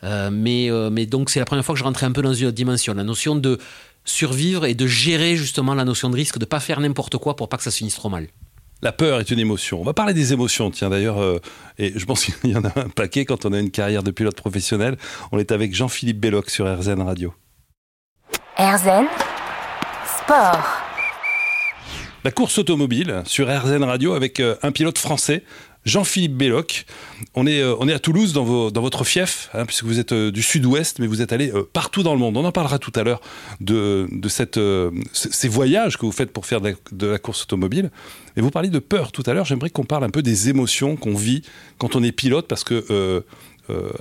euh, 0.03 0.30
mais, 0.31 0.69
euh, 0.69 0.89
mais 0.89 1.06
donc 1.06 1.30
c'est 1.30 1.39
la 1.39 1.45
première 1.45 1.65
fois 1.65 1.74
que 1.74 1.80
je 1.80 1.83
rentrais 1.83 2.06
un 2.06 2.12
peu 2.12 2.21
dans 2.21 2.33
une 2.33 2.48
autre 2.48 2.56
dimension, 2.56 2.94
la 2.94 3.03
notion 3.03 3.36
de 3.36 3.57
survivre 4.06 4.65
et 4.65 4.74
de 4.74 4.88
gérer 4.88 5.36
justement 5.36 5.74
la 5.74 5.86
notion 5.86 6.09
de 6.09 6.15
risque, 6.15 6.38
de 6.38 6.45
pas 6.45 6.59
faire 6.59 6.80
n'importe 6.80 7.18
quoi 7.18 7.36
pour 7.36 7.50
pas 7.50 7.57
que 7.57 7.63
ça 7.63 7.71
se 7.71 7.77
finisse 7.77 7.95
trop 7.95 8.09
mal. 8.09 8.27
La 8.83 8.92
peur 8.92 9.19
est 9.19 9.30
une 9.30 9.39
émotion. 9.39 9.80
On 9.80 9.83
va 9.83 9.94
parler 9.94 10.13
des 10.15 10.33
émotions, 10.33 10.71
tiens 10.71 10.89
d'ailleurs, 10.89 11.21
euh, 11.21 11.39
et 11.77 11.94
je 11.95 12.06
pense 12.06 12.25
qu'il 12.42 12.50
y 12.50 12.56
en 12.56 12.63
a 12.63 12.80
un 12.80 12.89
paquet 12.89 13.25
quand 13.25 13.45
on 13.45 13.53
a 13.53 13.59
une 13.59 13.69
carrière 13.71 14.01
de 14.01 14.12
pilote 14.12 14.36
professionnel. 14.36 14.98
On 15.31 15.38
est 15.38 15.51
avec 15.51 15.75
Jean-Philippe 15.75 16.19
Belloc 16.19 16.50
sur 16.50 16.65
RZN 16.65 17.01
Radio. 17.01 17.33
RZN 18.57 19.06
Sport. 20.24 20.68
La 22.24 22.31
course 22.31 22.59
automobile 22.59 23.24
sur 23.25 23.47
RZN 23.47 23.83
Radio 23.83 24.13
avec 24.13 24.39
un 24.39 24.71
pilote 24.71 25.00
français, 25.00 25.44
Jean-Philippe 25.86 26.36
Belloc. 26.36 26.86
On 27.33 27.48
est, 27.48 27.62
euh, 27.62 27.75
on 27.80 27.88
est 27.88 27.94
à 27.94 28.00
Toulouse, 28.00 28.33
dans, 28.33 28.44
votre 28.44 29.04
fief, 29.04 29.50
hein, 29.54 29.66
puisque 29.66 29.83
vous 29.83 30.00
êtes 30.00 30.12
euh, 30.12 30.31
du 30.31 30.42
sud-ouest, 30.42 31.00
mais 31.00 31.07
vous 31.07 31.22
êtes 31.22 31.33
allé 31.33 31.51
euh, 31.51 31.63
partout 31.72 32.04
dans 32.04 32.13
le 32.13 32.19
monde. 32.19 32.38
On 32.38 32.45
en 32.45 32.51
parlera 32.51 32.80
tout 32.80 32.92
à 32.95 33.04
l'heure 33.04 33.22
de, 33.60 34.07
ces 35.13 35.48
voyages 35.48 35.98
que 35.98 36.06
vous 36.06 36.12
faites 36.12 36.31
pour 36.31 36.45
faire 36.45 36.62
de 36.62 37.07
la, 37.07 37.19
course 37.19 37.44
automobile. 37.44 37.92
Et 38.38 38.42
vous 38.42 38.51
parliez 38.51 38.69
de 38.69 38.80
peur 38.80 39.12
tout 39.12 39.24
à 39.25 39.33
l'heure. 39.33 39.45
J'aimerais 39.45 39.69
qu'on 39.69 39.83
parle 39.83 40.04
un 40.04 40.10
peu 40.10 40.22
des 40.22 40.50
émotions 40.50 40.95
qu'on 40.95 41.16
vit 41.16 41.42
quand 41.78 41.95
on 41.95 42.04
est 42.04 42.12
pilote, 42.12 42.48
parce 42.48 42.63
que 42.63 43.24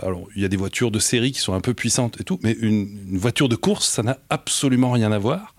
alors, 0.02 0.26
il 0.34 0.42
y 0.42 0.44
a 0.44 0.48
des 0.48 0.56
voitures 0.56 0.90
de 0.90 0.98
série 0.98 1.30
qui 1.30 1.38
sont 1.38 1.54
un 1.54 1.60
peu 1.60 1.74
puissantes 1.74 2.20
et 2.20 2.24
tout, 2.24 2.40
mais 2.42 2.56
une, 2.60 2.88
voiture 3.12 3.48
de 3.48 3.54
course, 3.54 3.88
ça 3.88 4.02
n'a 4.02 4.18
absolument 4.28 4.90
rien 4.90 5.12
à 5.12 5.18
voir. 5.18 5.54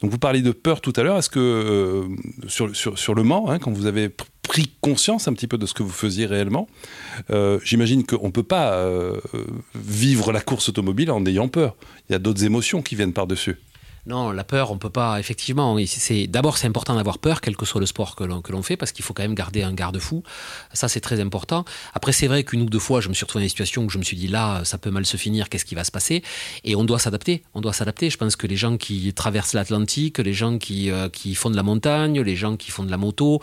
Donc, 0.00 0.12
vous 0.12 0.18
parliez 0.18 0.40
de 0.40 0.52
peur 0.52 0.80
tout 0.80 0.92
à 0.94 1.02
l'heure. 1.02 1.18
Est-ce 1.18 1.30
que 1.30 2.06
sur, 2.46 2.76
sur, 2.76 2.96
sur, 2.96 3.14
le 3.16 3.24
Mans, 3.24 3.50
hein, 3.50 3.58
quand 3.58 3.72
vous 3.72 3.86
avez 3.86 4.08
pris 4.46 4.70
conscience 4.80 5.28
un 5.28 5.32
petit 5.32 5.46
peu 5.46 5.58
de 5.58 5.66
ce 5.66 5.74
que 5.74 5.82
vous 5.82 5.90
faisiez 5.90 6.26
réellement. 6.26 6.68
Euh, 7.30 7.58
j'imagine 7.64 8.04
qu'on 8.04 8.26
ne 8.26 8.32
peut 8.32 8.42
pas 8.42 8.74
euh, 8.74 9.20
vivre 9.74 10.32
la 10.32 10.40
course 10.40 10.68
automobile 10.68 11.10
en 11.10 11.24
ayant 11.26 11.48
peur. 11.48 11.76
Il 12.08 12.12
y 12.12 12.16
a 12.16 12.18
d'autres 12.18 12.44
émotions 12.44 12.82
qui 12.82 12.96
viennent 12.96 13.12
par-dessus. 13.12 13.56
Non, 14.06 14.30
la 14.30 14.44
peur, 14.44 14.70
on 14.70 14.78
peut 14.78 14.90
pas. 14.90 15.18
Effectivement, 15.18 15.76
c'est 15.86 16.26
d'abord 16.28 16.58
c'est 16.58 16.68
important 16.68 16.94
d'avoir 16.94 17.18
peur, 17.18 17.40
quel 17.40 17.56
que 17.56 17.66
soit 17.66 17.80
le 17.80 17.86
sport 17.86 18.14
que 18.14 18.24
l'on 18.24 18.62
fait, 18.62 18.76
parce 18.76 18.92
qu'il 18.92 19.04
faut 19.04 19.14
quand 19.14 19.24
même 19.24 19.34
garder 19.34 19.62
un 19.62 19.72
garde-fou. 19.72 20.22
Ça, 20.72 20.88
c'est 20.88 21.00
très 21.00 21.20
important. 21.20 21.64
Après, 21.92 22.12
c'est 22.12 22.28
vrai 22.28 22.44
qu'une 22.44 22.62
ou 22.62 22.66
deux 22.66 22.78
fois, 22.78 23.00
je 23.00 23.08
me 23.08 23.14
suis 23.14 23.24
retrouvé 23.24 23.42
dans 23.42 23.46
une 23.46 23.50
situation 23.50 23.84
où 23.84 23.90
je 23.90 23.98
me 23.98 24.04
suis 24.04 24.16
dit 24.16 24.28
là, 24.28 24.64
ça 24.64 24.78
peut 24.78 24.90
mal 24.90 25.04
se 25.06 25.16
finir. 25.16 25.48
Qu'est-ce 25.48 25.64
qui 25.64 25.74
va 25.74 25.82
se 25.82 25.90
passer? 25.90 26.22
Et 26.62 26.76
on 26.76 26.84
doit 26.84 26.98
s'adapter. 26.98 27.42
On 27.54 27.60
doit 27.60 27.72
s'adapter. 27.72 28.08
Je 28.08 28.16
pense 28.16 28.36
que 28.36 28.46
les 28.46 28.56
gens 28.56 28.76
qui 28.76 29.12
traversent 29.12 29.54
l'Atlantique, 29.54 30.18
les 30.18 30.32
gens 30.32 30.58
qui 30.58 30.90
euh, 30.90 31.08
qui 31.08 31.34
font 31.34 31.50
de 31.50 31.56
la 31.56 31.62
montagne, 31.64 32.20
les 32.20 32.36
gens 32.36 32.56
qui 32.56 32.70
font 32.70 32.84
de 32.84 32.90
la 32.90 32.96
moto, 32.96 33.40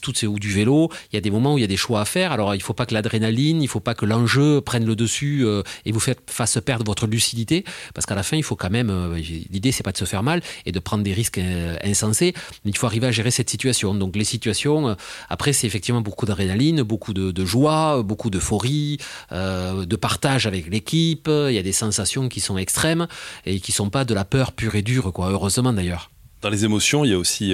toutes 0.00 0.22
ou 0.22 0.38
du 0.38 0.52
vélo, 0.52 0.90
il 1.12 1.16
y 1.16 1.18
a 1.18 1.20
des 1.20 1.30
moments 1.30 1.54
où 1.54 1.58
il 1.58 1.62
y 1.62 1.64
a 1.64 1.68
des 1.68 1.76
choix 1.76 2.00
à 2.00 2.04
faire. 2.04 2.32
Alors, 2.32 2.54
il 2.54 2.62
faut 2.62 2.72
pas 2.72 2.86
que 2.86 2.94
l'adrénaline, 2.94 3.62
il 3.62 3.68
faut 3.68 3.80
pas 3.80 3.94
que 3.94 4.06
l'enjeu 4.06 4.60
prenne 4.60 4.86
le 4.86 4.96
dessus 4.96 5.44
euh, 5.44 5.62
et 5.84 5.92
vous 5.92 6.00
fasse 6.26 6.58
perdre 6.64 6.84
votre 6.86 7.06
lucidité, 7.06 7.64
parce 7.94 8.06
qu'à 8.06 8.14
la 8.14 8.22
fin, 8.22 8.36
il 8.36 8.42
faut 8.42 8.56
quand 8.56 8.70
même. 8.70 8.90
Euh, 8.90 9.16
l'idée, 9.50 9.72
c'est 9.72 9.82
pas 9.82 9.92
se 9.98 10.04
faire 10.04 10.22
mal 10.22 10.40
et 10.64 10.72
de 10.72 10.78
prendre 10.78 11.02
des 11.02 11.12
risques 11.12 11.38
euh, 11.38 11.76
insensés. 11.84 12.34
Il 12.64 12.76
faut 12.76 12.86
arriver 12.86 13.06
à 13.06 13.10
gérer 13.10 13.30
cette 13.30 13.50
situation. 13.50 13.94
Donc 13.94 14.16
les 14.16 14.24
situations, 14.24 14.88
euh, 14.88 14.94
après, 15.28 15.52
c'est 15.52 15.66
effectivement 15.66 16.00
beaucoup 16.00 16.26
d'adrénaline, 16.26 16.82
beaucoup 16.82 17.12
de, 17.12 17.44
joie, 17.44 18.02
beaucoup 18.02 18.30
d'euphorie, 18.30 18.98
euh, 19.32 19.84
de 19.84 19.96
partage 19.96 20.46
avec 20.46 20.68
l'équipe. 20.68 21.28
Il 21.28 21.52
y 21.52 21.58
a 21.58 21.62
des 21.62 21.72
sensations 21.72 22.28
qui 22.28 22.40
sont 22.40 22.58
extrêmes 22.58 23.06
et 23.44 23.60
qui 23.60 23.72
sont 23.72 23.90
pas 23.90 24.04
de 24.04 24.14
la 24.14 24.24
peur 24.24 24.52
pure 24.52 24.74
et 24.74 24.82
dure, 24.82 25.12
quoi. 25.12 25.30
Heureusement 25.30 25.72
d'ailleurs. 25.72 26.10
Dans 26.40 26.50
les 26.50 26.64
émotions, 26.64 27.04
il 27.04 27.10
y 27.10 27.14
a 27.14 27.18
aussi 27.18 27.52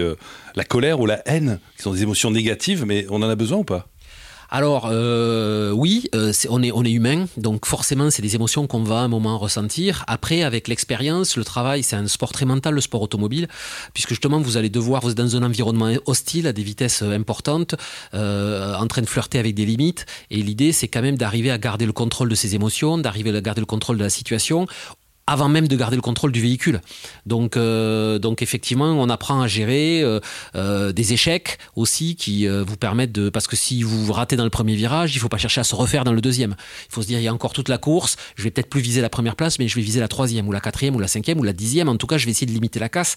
la 0.55 0.65
colère 0.65 1.01
ou 1.01 1.07
la 1.07 1.27
haine, 1.27 1.59
qui 1.77 1.83
sont 1.83 1.93
des 1.93 2.03
émotions 2.03 2.31
négatives, 2.31 2.85
mais 2.85 3.07
on 3.09 3.23
en 3.23 3.29
a 3.31 3.35
besoin 3.35 3.59
ou 3.59 3.65
pas? 3.65 3.89
Alors 4.55 4.89
euh, 4.89 5.73
oui, 5.73 6.09
euh, 6.15 6.33
on 6.49 6.63
est 6.63 6.71
on 6.71 6.85
est 6.85 6.93
humain, 6.93 7.27
donc 7.37 7.67
forcément 7.67 8.09
c'est 8.11 8.23
des 8.23 8.37
émotions 8.37 8.69
qu'on 8.69 8.85
va 8.85 9.01
à 9.01 9.03
un 9.03 9.09
moment 9.09 9.37
ressentir. 9.37 10.05
Après, 10.07 10.45
avec 10.45 10.69
l'expérience, 10.69 11.37
le 11.37 11.43
travail, 11.43 11.83
c'est 11.83 11.97
un 11.97 12.07
sport 12.07 12.31
très 12.31 12.47
mental, 12.47 12.73
le 12.73 12.81
sport 12.81 13.03
automobile, 13.03 13.49
puisque 13.95 14.11
justement 14.11 14.39
vous 14.39 14.57
allez 14.57 14.69
devoir 14.69 15.03
vous 15.03 15.11
êtes 15.11 15.17
dans 15.17 15.35
un 15.35 15.43
environnement 15.43 15.93
hostile 16.07 16.47
à 16.47 16.53
des 16.53 16.63
vitesses 16.63 17.03
importantes, 17.03 17.75
euh, 18.15 18.77
en 18.77 18.87
train 18.87 19.03
de 19.03 19.09
flirter 19.09 19.41
avec 19.41 19.57
des 19.57 19.67
limites. 19.67 20.07
Et 20.31 20.37
l'idée, 20.41 20.71
c'est 20.71 20.87
quand 20.87 21.03
même 21.03 21.17
d'arriver 21.17 21.51
à 21.51 21.59
garder 21.59 21.85
le 21.85 21.93
contrôle 21.93 22.29
de 22.29 22.37
ces 22.37 22.55
émotions, 22.55 22.97
d'arriver 22.97 23.37
à 23.37 23.41
garder 23.41 23.61
le 23.61 23.67
contrôle 23.67 23.99
de 23.99 24.05
la 24.05 24.11
situation 24.11 24.69
avant 25.27 25.49
même 25.49 25.69
de 25.69 25.77
garder 25.77 25.97
le 25.97 26.03
contrôle 26.03 26.33
du 26.33 26.41
véhicule. 26.41 26.81
Donc, 27.27 27.57
euh, 27.57 28.19
donc 28.19 28.43
effectivement, 28.43 28.91
on 28.91 29.09
apprend 29.09 29.41
à 29.41 29.47
gérer 29.47 30.03
euh, 30.03 30.21
euh, 30.55 30.93
des 30.93 31.13
échecs 31.13 31.59
aussi 31.77 32.17
qui 32.17 32.47
vous 32.47 32.77
permettent 32.77 33.13
de... 33.13 33.31
Parce 33.31 33.47
que 33.47 33.57
si 33.57 33.83
vous 33.83 34.13
ratez 34.13 34.37
dans 34.37 34.45
le 34.45 34.51
premier 34.51 34.75
virage, 34.75 35.15
il 35.15 35.19
faut 35.19 35.29
pas 35.29 35.39
chercher 35.39 35.61
à 35.61 35.65
se 35.65 35.75
refaire 35.75 36.05
dans 36.05 36.13
le 36.13 36.21
deuxième. 36.21 36.55
Il 36.91 36.95
faut 36.95 37.03
se 37.03 37.07
dire, 37.07 37.19
il 37.19 37.25
y 37.25 37.29
a 37.29 37.33
encore 37.33 37.53
toute 37.53 37.69
la 37.69 37.79
course, 37.79 38.17
je 38.37 38.43
vais 38.43 38.51
peut-être 38.51 38.69
plus 38.69 38.81
viser 38.81 39.01
la 39.01 39.09
première 39.09 39.37
place, 39.37 39.59
mais 39.59 39.69
je 39.69 39.75
vais 39.77 39.83
viser 39.83 40.01
la 40.01 40.09
troisième 40.09 40.47
ou 40.49 40.53
la 40.53 40.61
quatrième 40.61 40.95
ou 40.95 41.01
la 41.01 41.09
cinquième 41.09 41.39
ou 41.39 41.43
la 41.43 41.53
dixième. 41.53 41.89
En 41.89 41.97
tout 41.97 42.07
cas, 42.07 42.19
je 42.19 42.27
vais 42.27 42.31
essayer 42.31 42.47
de 42.47 42.53
limiter 42.53 42.79
la 42.79 42.89
casse. 42.89 43.17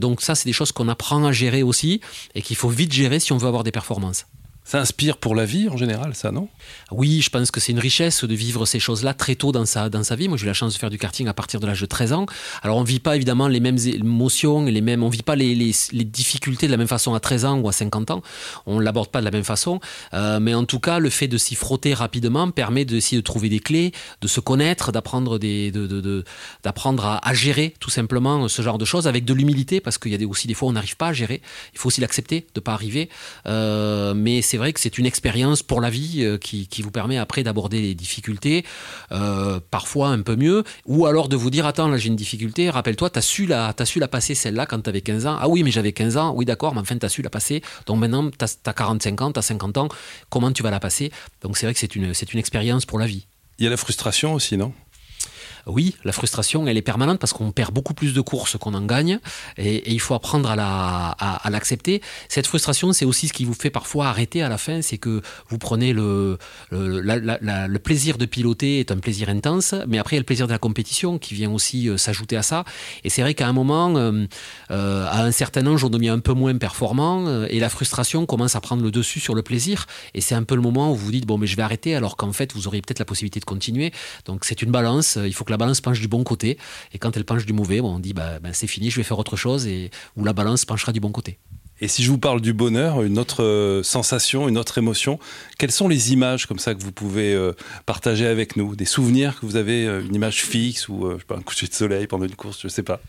donc 0.00 0.20
ça, 0.20 0.34
c'est 0.34 0.46
des 0.46 0.52
choses 0.52 0.72
qu'on 0.72 0.88
apprend 0.88 1.24
à 1.24 1.32
gérer 1.32 1.62
aussi 1.62 2.00
et 2.34 2.42
qu'il 2.42 2.56
faut 2.56 2.68
vite 2.68 2.92
gérer 2.92 3.20
si 3.20 3.32
on 3.32 3.38
veut 3.38 3.48
avoir 3.48 3.64
des 3.64 3.72
performances. 3.72 4.26
Ça 4.70 4.78
inspire 4.78 5.16
pour 5.16 5.34
la 5.34 5.46
vie 5.46 5.68
en 5.68 5.76
général, 5.76 6.14
ça, 6.14 6.30
non? 6.30 6.48
Oui, 6.92 7.22
je 7.22 7.30
pense 7.30 7.50
que 7.50 7.58
c'est 7.58 7.72
une 7.72 7.80
richesse 7.80 8.22
de 8.22 8.34
vivre 8.36 8.66
ces 8.66 8.78
choses-là 8.78 9.14
très 9.14 9.34
tôt 9.34 9.50
dans 9.50 9.66
sa, 9.66 9.88
dans 9.88 10.04
sa 10.04 10.14
vie. 10.14 10.28
Moi, 10.28 10.38
j'ai 10.38 10.44
eu 10.44 10.46
la 10.46 10.52
chance 10.52 10.74
de 10.74 10.78
faire 10.78 10.90
du 10.90 10.96
karting 10.96 11.26
à 11.26 11.34
partir 11.34 11.58
de 11.58 11.66
l'âge 11.66 11.80
de 11.80 11.86
13 11.86 12.12
ans. 12.12 12.26
Alors, 12.62 12.76
on 12.76 12.82
ne 12.82 12.86
vit 12.86 13.00
pas 13.00 13.16
évidemment 13.16 13.48
les 13.48 13.58
mêmes 13.58 13.78
émotions, 13.78 14.64
les 14.66 14.80
mêmes, 14.80 15.02
on 15.02 15.08
ne 15.08 15.12
vit 15.12 15.24
pas 15.24 15.34
les, 15.34 15.56
les, 15.56 16.04
difficultés 16.04 16.66
de 16.68 16.70
la 16.70 16.76
même 16.76 16.86
façon 16.86 17.14
à 17.14 17.18
13 17.18 17.46
ans 17.46 17.58
ou 17.58 17.68
à 17.68 17.72
50 17.72 18.12
ans. 18.12 18.22
On 18.64 18.78
ne 18.78 18.84
l'aborde 18.84 19.10
pas 19.10 19.18
de 19.18 19.24
la 19.24 19.32
même 19.32 19.42
façon. 19.42 19.80
Euh, 20.14 20.38
mais 20.38 20.54
en 20.54 20.64
tout 20.64 20.78
cas, 20.78 21.00
le 21.00 21.10
fait 21.10 21.26
de 21.26 21.36
s'y 21.36 21.56
frotter 21.56 21.92
rapidement 21.92 22.48
permet 22.52 22.84
d'essayer 22.84 23.20
de 23.20 23.24
trouver 23.24 23.48
des 23.48 23.58
clés, 23.58 23.90
de 24.20 24.28
se 24.28 24.38
connaître, 24.38 24.92
d'apprendre 24.92 25.40
de, 25.40 25.70
de, 25.70 26.24
d'apprendre 26.62 27.06
à, 27.06 27.28
à, 27.28 27.34
gérer 27.34 27.74
tout 27.80 27.90
simplement 27.90 28.46
ce 28.46 28.62
genre 28.62 28.78
de 28.78 28.84
choses 28.84 29.08
avec 29.08 29.24
de 29.24 29.34
l'humilité 29.34 29.80
parce 29.80 29.98
qu'il 29.98 30.12
y 30.12 30.24
a 30.24 30.28
aussi 30.28 30.46
des 30.46 30.54
fois 30.54 30.68
où 30.68 30.70
on 30.70 30.74
n'arrive 30.74 30.96
pas 30.96 31.08
à 31.08 31.12
gérer. 31.12 31.42
Il 31.72 31.80
faut 31.80 31.88
aussi 31.88 32.00
l'accepter 32.00 32.42
de 32.54 32.60
ne 32.60 32.60
pas 32.60 32.74
arriver. 32.74 33.08
Euh, 33.46 34.14
mais 34.14 34.42
c'est 34.42 34.59
vrai 34.60 34.72
que 34.72 34.80
c'est 34.80 34.98
une 34.98 35.06
expérience 35.06 35.62
pour 35.62 35.80
la 35.80 35.90
vie 35.90 36.22
euh, 36.22 36.38
qui, 36.38 36.82
vous 36.82 36.90
permet 36.90 37.18
après 37.18 37.42
d'aborder 37.42 37.80
les 37.80 37.94
difficultés, 37.94 38.64
euh, 39.12 39.58
parfois 39.70 40.08
un 40.08 40.20
peu 40.22 40.36
mieux, 40.36 40.64
ou 40.86 41.06
alors 41.06 41.28
de 41.28 41.36
vous 41.36 41.50
dire 41.50 41.66
attends 41.66 41.88
là 41.88 41.96
j'ai 41.96 42.08
une 42.08 42.16
difficulté, 42.16 42.70
rappelle-toi, 42.70 43.10
t'as 43.10 43.20
su 43.20 43.46
la, 43.46 43.74
as 43.76 43.84
su 43.84 43.98
la 43.98 44.08
passer 44.08 44.34
celle-là 44.34 44.66
quand 44.66 44.80
t'avais 44.80 45.00
15 45.00 45.26
ans. 45.26 45.36
Ah 45.40 45.48
oui 45.48 45.62
mais 45.62 45.70
j'avais 45.70 45.92
15 45.92 46.16
ans, 46.16 46.32
oui 46.34 46.44
d'accord, 46.44 46.74
mais 46.74 46.80
enfin 46.80 46.96
t'as 46.96 47.08
su 47.08 47.22
la 47.22 47.30
passer. 47.30 47.62
Donc 47.86 47.98
maintenant 47.98 48.30
t'as 48.30 48.46
as 48.66 48.72
45 48.72 49.20
ans, 49.22 49.32
t'as 49.32 49.42
50 49.42 49.78
ans, 49.78 49.88
comment 50.28 50.52
tu 50.52 50.62
vas 50.62 50.70
la 50.70 50.80
passer? 50.80 51.10
Donc 51.42 51.56
c'est 51.56 51.66
vrai 51.66 51.74
que 51.74 51.80
c'est 51.80 51.96
une, 51.96 52.14
c'est 52.14 52.32
une 52.32 52.38
expérience 52.38 52.86
pour 52.86 52.98
la 52.98 53.06
vie. 53.06 53.26
Il 53.58 53.64
y 53.64 53.66
a 53.66 53.70
la 53.70 53.76
frustration 53.76 54.34
aussi, 54.34 54.56
non? 54.56 54.72
Oui, 55.66 55.96
la 56.04 56.12
frustration, 56.12 56.66
elle 56.66 56.76
est 56.76 56.82
permanente 56.82 57.18
parce 57.18 57.32
qu'on 57.32 57.52
perd 57.52 57.72
beaucoup 57.72 57.94
plus 57.94 58.14
de 58.14 58.20
courses 58.20 58.56
qu'on 58.58 58.74
en 58.74 58.84
gagne 58.84 59.18
et, 59.56 59.90
il 59.90 60.00
faut 60.00 60.14
apprendre 60.14 60.50
à, 60.50 60.56
la, 60.56 61.50
l'accepter. 61.50 62.00
Cette 62.28 62.46
frustration, 62.46 62.92
c'est 62.92 63.04
aussi 63.04 63.28
ce 63.28 63.32
qui 63.32 63.44
vous 63.44 63.54
fait 63.54 63.70
parfois 63.70 64.08
arrêter 64.08 64.42
à 64.42 64.48
la 64.48 64.58
fin, 64.58 64.82
c'est 64.82 64.98
que 64.98 65.22
vous 65.48 65.58
prenez 65.58 65.92
le, 65.92 66.38
plaisir 67.82 68.18
de 68.18 68.26
piloter 68.26 68.80
est 68.80 68.90
un 68.92 68.98
plaisir 68.98 69.28
intense, 69.28 69.74
mais 69.88 69.98
après 69.98 70.16
il 70.16 70.18
y 70.18 70.20
a 70.20 70.22
le 70.22 70.26
plaisir 70.26 70.46
de 70.46 70.52
la 70.52 70.58
compétition 70.58 71.18
qui 71.18 71.34
vient 71.34 71.50
aussi 71.50 71.88
euh, 71.88 71.96
s'ajouter 71.96 72.36
à 72.36 72.42
ça. 72.42 72.64
Et 73.04 73.10
c'est 73.10 73.22
vrai 73.22 73.34
qu'à 73.34 73.48
un 73.48 73.52
moment, 73.52 73.96
euh, 73.96 74.26
euh, 74.70 75.06
à 75.08 75.24
un 75.24 75.32
certain 75.32 75.66
âge, 75.66 75.84
on 75.84 75.90
devient 75.90 76.10
un 76.10 76.18
peu 76.18 76.32
moins 76.32 76.56
performant 76.56 77.44
et 77.44 77.58
la 77.58 77.68
frustration 77.68 78.26
commence 78.26 78.56
à 78.56 78.60
prendre 78.60 78.82
le 78.82 78.90
dessus 78.90 79.20
sur 79.20 79.34
le 79.34 79.42
plaisir. 79.42 79.86
Et 80.14 80.20
c'est 80.20 80.34
un 80.34 80.42
peu 80.42 80.54
le 80.54 80.62
moment 80.62 80.92
où 80.92 80.96
vous 80.96 81.10
dites 81.10 81.26
bon 81.26 81.38
mais 81.38 81.46
je 81.46 81.56
vais 81.56 81.62
arrêter 81.62 81.94
alors 81.94 82.16
qu'en 82.16 82.32
fait 82.32 82.52
vous 82.54 82.66
auriez 82.66 82.82
peut-être 82.82 82.98
la 82.98 83.04
possibilité 83.04 83.40
de 83.40 83.44
continuer. 83.44 83.92
Donc 84.26 84.44
c'est 84.44 84.62
une 84.62 84.70
balance. 84.70 85.18
Il 85.24 85.34
faut 85.34 85.44
la 85.50 85.56
balance 85.56 85.80
penche 85.80 86.00
du 86.00 86.08
bon 86.08 86.24
côté. 86.24 86.58
Et 86.92 86.98
quand 86.98 87.16
elle 87.16 87.24
penche 87.24 87.46
du 87.46 87.52
mauvais, 87.52 87.80
on 87.80 87.98
dit 87.98 88.12
bah, 88.12 88.38
bah, 88.40 88.50
c'est 88.52 88.66
fini, 88.66 88.90
je 88.90 88.96
vais 88.96 89.02
faire 89.02 89.18
autre 89.18 89.36
chose 89.36 89.66
et 89.66 89.90
où 90.16 90.24
la 90.24 90.32
balance 90.32 90.64
penchera 90.64 90.92
du 90.92 91.00
bon 91.00 91.10
côté. 91.10 91.38
Et 91.82 91.88
si 91.88 92.02
je 92.02 92.10
vous 92.10 92.18
parle 92.18 92.42
du 92.42 92.52
bonheur, 92.52 93.02
une 93.02 93.18
autre 93.18 93.42
euh, 93.42 93.82
sensation, 93.82 94.48
une 94.48 94.58
autre 94.58 94.76
émotion, 94.76 95.18
quelles 95.58 95.72
sont 95.72 95.88
les 95.88 96.12
images 96.12 96.44
comme 96.46 96.58
ça 96.58 96.74
que 96.74 96.82
vous 96.82 96.92
pouvez 96.92 97.32
euh, 97.32 97.52
partager 97.86 98.26
avec 98.26 98.56
nous? 98.56 98.76
Des 98.76 98.84
souvenirs 98.84 99.40
que 99.40 99.46
vous 99.46 99.56
avez, 99.56 99.86
euh, 99.86 100.02
une 100.04 100.14
image 100.14 100.42
fixe 100.44 100.88
ou 100.88 101.06
un 101.06 101.40
coucher 101.40 101.66
de 101.66 101.72
soleil 101.72 102.06
pendant 102.06 102.26
une 102.26 102.34
course, 102.34 102.60
je 102.60 102.66
ne 102.66 102.70
sais 102.70 102.82
pas? 102.82 103.00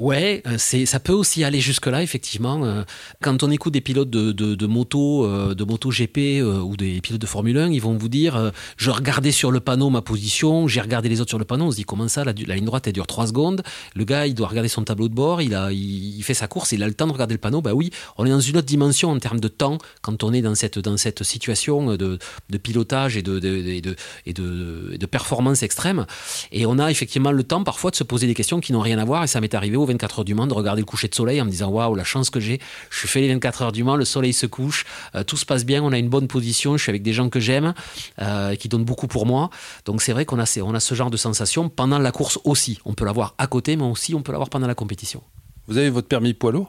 Ouais, 0.00 0.42
euh, 0.46 0.54
c'est, 0.56 0.86
ça 0.86 0.98
peut 0.98 1.12
aussi 1.12 1.44
aller 1.44 1.60
jusque-là, 1.60 2.02
effectivement. 2.02 2.64
Euh, 2.64 2.84
Quand 3.20 3.42
on 3.42 3.50
écoute 3.50 3.74
des 3.74 3.82
pilotes 3.82 4.08
de, 4.08 4.32
de, 4.32 4.66
moto, 4.66 5.28
de 5.54 5.64
moto 5.64 5.90
GP 5.90 6.40
euh, 6.40 6.58
ou 6.60 6.74
des 6.74 7.02
pilotes 7.02 7.20
de 7.20 7.26
Formule 7.26 7.58
1, 7.58 7.70
ils 7.70 7.82
vont 7.82 7.94
vous 7.98 8.08
dire 8.08 8.50
Je 8.78 8.90
regardais 8.90 9.30
sur 9.30 9.50
le 9.50 9.60
panneau 9.60 9.90
ma 9.90 10.00
position, 10.00 10.66
j'ai 10.66 10.80
regardé 10.80 11.10
les 11.10 11.20
autres 11.20 11.28
sur 11.28 11.38
le 11.38 11.44
panneau. 11.44 11.66
On 11.66 11.70
se 11.70 11.76
dit 11.76 11.84
Comment 11.84 12.08
ça, 12.08 12.24
la, 12.24 12.32
ligne 12.32 12.64
droite, 12.64 12.86
elle 12.86 12.94
dure 12.94 13.06
3 13.06 13.26
secondes. 13.26 13.62
Le 13.94 14.04
gars, 14.04 14.26
il 14.26 14.34
doit 14.34 14.48
regarder 14.48 14.70
son 14.70 14.84
tableau 14.84 15.08
de 15.08 15.14
bord, 15.14 15.42
il, 15.42 15.54
a, 15.54 15.70
il, 15.70 16.22
fait 16.22 16.32
sa 16.32 16.48
course, 16.48 16.72
il 16.72 16.82
a 16.82 16.88
le 16.88 16.94
temps 16.94 17.06
de 17.06 17.12
regarder 17.12 17.34
le 17.34 17.40
panneau. 17.40 17.60
Bah 17.60 17.74
oui, 17.74 17.90
on 18.16 18.24
est 18.24 18.30
dans 18.30 18.40
une 18.40 18.56
autre 18.56 18.66
dimension 18.66 19.10
en 19.10 19.18
termes 19.18 19.40
de 19.40 19.48
temps 19.48 19.76
quand 20.00 20.24
on 20.24 20.32
est 20.32 20.40
dans 20.40 20.54
cette, 20.54 20.78
dans 20.78 20.96
cette 20.96 21.24
situation 21.24 21.96
de, 21.96 22.18
de 22.48 22.58
pilotage 22.58 23.18
et 23.18 23.22
de, 23.22 23.38
de, 23.38 23.80
de, 23.80 23.96
et 24.24 24.32
de, 24.32 25.06
performance 25.06 25.62
extrême. 25.62 26.06
Et 26.52 26.64
on 26.64 26.78
a 26.78 26.90
effectivement 26.90 27.32
le 27.32 27.42
temps 27.42 27.64
parfois 27.64 27.90
de 27.90 27.96
se 27.96 28.04
poser 28.04 28.26
des 28.26 28.34
questions 28.34 28.60
qui 28.60 28.72
n'ont 28.72 28.80
rien 28.80 28.98
à 28.98 29.04
voir. 29.04 29.24
Et 29.24 29.26
ça 29.26 29.42
m'est 29.42 29.54
arrivé 29.54 29.76
aux 29.76 29.89
24 29.92 30.20
heures 30.20 30.24
du 30.24 30.34
Mans 30.34 30.46
de 30.46 30.54
regarder 30.54 30.82
le 30.82 30.86
coucher 30.86 31.08
de 31.08 31.14
soleil 31.14 31.40
en 31.40 31.44
me 31.44 31.50
disant 31.50 31.68
Waouh, 31.68 31.94
la 31.94 32.04
chance 32.04 32.30
que 32.30 32.40
j'ai. 32.40 32.60
Je 32.90 33.06
fais 33.06 33.20
les 33.20 33.28
24 33.28 33.62
heures 33.62 33.72
du 33.72 33.84
Mans, 33.84 33.96
le 33.96 34.04
soleil 34.04 34.32
se 34.32 34.46
couche, 34.46 34.84
euh, 35.14 35.22
tout 35.24 35.36
se 35.36 35.46
passe 35.46 35.64
bien, 35.64 35.82
on 35.82 35.92
a 35.92 35.98
une 35.98 36.08
bonne 36.08 36.28
position, 36.28 36.76
je 36.76 36.82
suis 36.82 36.90
avec 36.90 37.02
des 37.02 37.12
gens 37.12 37.28
que 37.28 37.40
j'aime, 37.40 37.74
euh, 38.20 38.54
qui 38.56 38.68
donnent 38.68 38.84
beaucoup 38.84 39.06
pour 39.06 39.26
moi. 39.26 39.50
Donc 39.84 40.02
c'est 40.02 40.12
vrai 40.12 40.24
qu'on 40.24 40.40
a, 40.40 40.60
on 40.62 40.74
a 40.74 40.80
ce 40.80 40.94
genre 40.94 41.10
de 41.10 41.16
sensation 41.16 41.68
pendant 41.68 41.98
la 41.98 42.12
course 42.12 42.38
aussi. 42.44 42.78
On 42.84 42.94
peut 42.94 43.04
l'avoir 43.04 43.34
à 43.38 43.46
côté, 43.46 43.76
mais 43.76 43.84
aussi 43.84 44.14
on 44.14 44.22
peut 44.22 44.32
l'avoir 44.32 44.50
pendant 44.50 44.66
la 44.66 44.74
compétition. 44.74 45.22
Vous 45.66 45.78
avez 45.78 45.90
votre 45.90 46.08
permis 46.08 46.34
poids 46.34 46.52
lourd? 46.52 46.68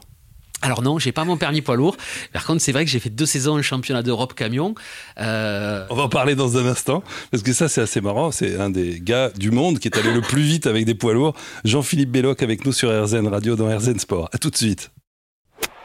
Alors 0.62 0.82
non, 0.82 0.98
j'ai 0.98 1.12
pas 1.12 1.24
mon 1.24 1.36
permis 1.36 1.60
poids 1.60 1.76
lourd. 1.76 1.96
Par 2.32 2.46
contre, 2.46 2.62
c'est 2.62 2.72
vrai 2.72 2.84
que 2.84 2.90
j'ai 2.90 3.00
fait 3.00 3.10
deux 3.10 3.26
saisons 3.26 3.58
en 3.58 3.62
championnat 3.62 4.02
d'Europe 4.02 4.34
camion. 4.34 4.74
Euh, 5.20 5.84
On 5.90 5.96
va 5.96 6.04
en 6.04 6.08
parler 6.08 6.34
dans 6.34 6.56
un 6.56 6.66
instant, 6.66 7.02
parce 7.30 7.42
que 7.42 7.52
ça 7.52 7.68
c'est 7.68 7.80
assez 7.80 8.00
marrant. 8.00 8.30
C'est 8.30 8.58
un 8.58 8.70
des 8.70 9.00
gars 9.00 9.30
du 9.30 9.50
monde 9.50 9.78
qui 9.78 9.88
est 9.88 9.98
allé 9.98 10.12
le 10.12 10.20
plus 10.20 10.42
vite 10.42 10.66
avec 10.66 10.84
des 10.84 10.94
poids 10.94 11.14
lourds. 11.14 11.34
Jean-Philippe 11.64 12.10
Belloc 12.10 12.42
avec 12.42 12.64
nous 12.64 12.72
sur 12.72 12.90
RZN 12.90 13.26
Radio 13.26 13.56
dans 13.56 13.66
RZN 13.76 13.98
Sport. 13.98 14.28
À 14.32 14.38
tout 14.38 14.50
de 14.50 14.56
suite. 14.56 14.90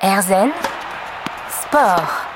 RZN 0.01 0.51
Sport. 1.49 2.26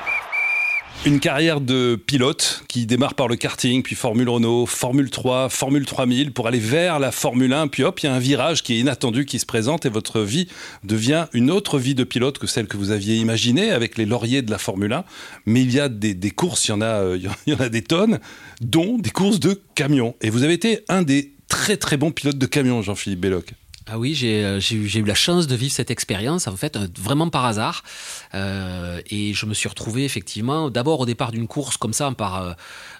Une 1.04 1.18
carrière 1.18 1.60
de 1.60 1.96
pilote 1.96 2.62
qui 2.68 2.86
démarre 2.86 3.14
par 3.14 3.26
le 3.26 3.34
karting, 3.34 3.82
puis 3.82 3.96
Formule 3.96 4.28
Renault, 4.28 4.66
Formule 4.66 5.10
3, 5.10 5.48
Formule 5.48 5.84
3000 5.84 6.32
pour 6.32 6.46
aller 6.46 6.60
vers 6.60 7.00
la 7.00 7.10
Formule 7.10 7.52
1. 7.52 7.66
Puis 7.68 7.82
hop, 7.82 7.98
il 8.00 8.06
y 8.06 8.08
a 8.08 8.14
un 8.14 8.20
virage 8.20 8.62
qui 8.62 8.74
est 8.74 8.78
inattendu 8.78 9.24
qui 9.24 9.40
se 9.40 9.46
présente 9.46 9.84
et 9.84 9.88
votre 9.88 10.20
vie 10.20 10.46
devient 10.84 11.26
une 11.32 11.50
autre 11.50 11.80
vie 11.80 11.96
de 11.96 12.04
pilote 12.04 12.38
que 12.38 12.46
celle 12.46 12.68
que 12.68 12.76
vous 12.76 12.92
aviez 12.92 13.16
imaginée 13.16 13.72
avec 13.72 13.98
les 13.98 14.06
lauriers 14.06 14.42
de 14.42 14.50
la 14.52 14.58
Formule 14.58 14.92
1. 14.92 15.04
Mais 15.44 15.62
il 15.62 15.72
y 15.72 15.80
a 15.80 15.88
des, 15.88 16.14
courses, 16.30 16.68
il 16.68 16.70
y, 16.70 16.74
en 16.74 16.80
a, 16.80 16.86
euh, 16.86 17.18
il 17.46 17.52
y 17.52 17.56
en 17.56 17.60
a 17.60 17.68
des 17.68 17.82
tonnes, 17.82 18.20
dont 18.60 18.96
des 18.96 19.10
courses 19.10 19.40
de 19.40 19.60
camions. 19.74 20.14
Et 20.20 20.30
vous 20.30 20.44
avez 20.44 20.54
été 20.54 20.84
un 20.88 21.02
des 21.02 21.32
très 21.48 21.76
très 21.76 21.96
bons 21.96 22.12
pilotes 22.12 22.38
de 22.38 22.46
camions, 22.46 22.80
Jean-Philippe 22.80 23.20
Belloc. 23.20 23.54
Ah 23.90 23.98
oui, 23.98 24.14
j'ai 24.14 24.44
euh, 24.44 24.60
j'ai 24.60 24.76
eu, 24.76 25.04
la 25.04 25.14
chance 25.14 25.46
de 25.46 25.56
vivre 25.56 25.72
cette 25.72 25.90
expérience, 25.90 26.46
en 26.46 26.56
fait, 26.56 26.76
euh, 26.76 26.86
vraiment 26.98 27.28
par 27.28 27.44
hasard. 27.44 27.82
Euh, 28.34 29.00
et 29.10 29.34
je 29.34 29.44
me 29.46 29.54
suis 29.54 29.68
retrouvé, 29.68 30.04
effectivement, 30.04 30.70
d'abord 30.70 31.00
au 31.00 31.06
départ 31.06 31.32
d'une 31.32 31.48
course 31.48 31.76
comme 31.76 31.92
ça, 31.92 32.10
par, 32.12 32.56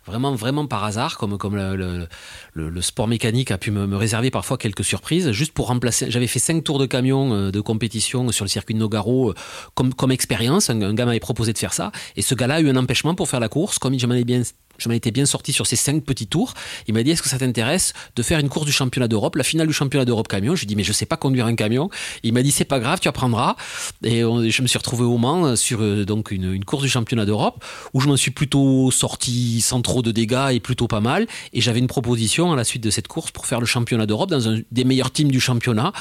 vraiment, 0.07 0.35
vraiment 0.35 0.67
par 0.67 0.83
hasard, 0.85 1.19
comme, 1.19 1.39
le, 1.55 2.81
sport 2.81 3.07
mécanique 3.07 3.51
a 3.51 3.59
pu 3.59 3.71
me, 3.71 3.97
réserver 3.97 4.31
parfois 4.31 4.59
quelques 4.59 4.85
surprises, 4.85 5.31
juste 5.31 5.53
pour 5.53 5.69
remplacer. 5.69 6.11
J'avais 6.11 6.27
fait 6.27 6.41
cinq 6.41 6.65
tours 6.65 6.79
de 6.79 6.87
camion 6.87 7.51
de 7.51 7.61
compétition 7.61 8.33
sur 8.33 8.45
le 8.45 8.51
circuit 8.51 8.75
de 8.75 8.81
Nogaro 8.81 9.35
comme, 9.75 9.95
comme 9.95 10.11
expérience. 10.11 10.69
Un, 10.69 10.83
un 10.83 10.95
gars 10.95 11.07
m'avait 11.07 11.21
proposé 11.21 11.53
de 11.53 11.59
faire 11.59 11.73
ça. 11.73 11.93
Et 12.17 12.23
ce 12.23 12.35
gars-là 12.35 12.57
a 12.57 12.61
eu 12.61 12.69
un 12.69 12.77
empêchement 12.77 13.15
pour 13.15 13.29
faire 13.29 13.41
la 13.41 13.49
course. 13.49 13.79
Comme 13.79 13.99
je 13.99 14.07
m'en 14.07 14.15
ai 14.15 14.25
bien 14.25 14.43
je 14.79 14.89
m'en 14.89 14.95
étais 14.95 15.11
bien 15.11 15.27
sorti 15.27 15.53
sur 15.53 15.67
ces 15.67 15.77
cinq 15.77 16.05
petits 16.05 16.27
tours. 16.27 16.55
Il 16.89 16.95
m'a 16.95 17.03
dit 17.03 17.11
Est-ce 17.11 17.23
que 17.23 17.29
ça 17.29 17.39
t'intéresse 17.39 17.93
de 18.17 18.23
faire 18.23 18.39
une 18.39 18.49
course 18.49 18.67
du 18.67 18.73
championnat 18.73 19.09
d'Europe, 19.09 19.37
la 19.37 19.45
finale 19.45 19.67
du 19.67 19.73
championnat 19.73 20.05
d'Europe 20.05 20.29
camion? 20.29 20.55
Je 20.55 20.61
lui 20.61 20.65
ai 20.65 20.69
dit 20.69 20.77
Mais 20.77 20.85
je 20.85 20.93
sais 20.93 21.07
pas 21.07 21.17
conduire 21.17 21.47
un 21.47 21.55
camion. 21.55 21.91
Il 22.23 22.33
m'a 22.33 22.43
dit 22.43 22.51
C'est 22.51 22.65
pas 22.65 22.81
grave, 22.81 23.01
tu 23.01 23.09
apprendras. 23.09 23.57
Et 24.03 24.21
je 24.21 24.63
me 24.63 24.67
suis 24.67 24.79
retrouvé 24.79 25.05
au 25.05 25.19
Mans 25.19 25.47
euh, 25.47 25.57
sur 25.57 25.83
euh, 25.83 26.05
donc 26.05 26.31
une, 26.31 26.53
une 26.53 26.65
course 26.65 26.83
du 26.83 26.89
championnat 26.89 27.25
d'Europe 27.25 27.65
où 27.95 28.01
je 28.01 28.09
m'en 28.09 28.17
suis 28.17 28.31
plutôt 28.31 28.91
sorti 28.91 29.61
sans 29.61 29.83
trop 29.83 30.03
de 30.03 30.11
dégâts 30.11 30.49
et 30.53 30.61
plutôt 30.61 30.89
pas 30.89 31.01
mal. 31.01 31.27
Et 31.53 31.61
j'avais 31.61 31.79
une 31.79 31.87
proposition 31.87 32.53
à 32.53 32.57
la 32.57 32.65
suite 32.65 32.83
de 32.83 32.91
cette 32.91 33.09
course 33.09 33.31
pour 33.31 33.47
faire 33.47 33.61
le 33.61 33.67
championnat 33.67 34.07
d'Europe 34.07 34.31
dans 34.31 34.49
un 34.49 34.61
des 34.71 34.85
meilleurs 34.85 35.11
teams 35.11 35.31
du 35.31 35.41
championnat. 35.41 35.93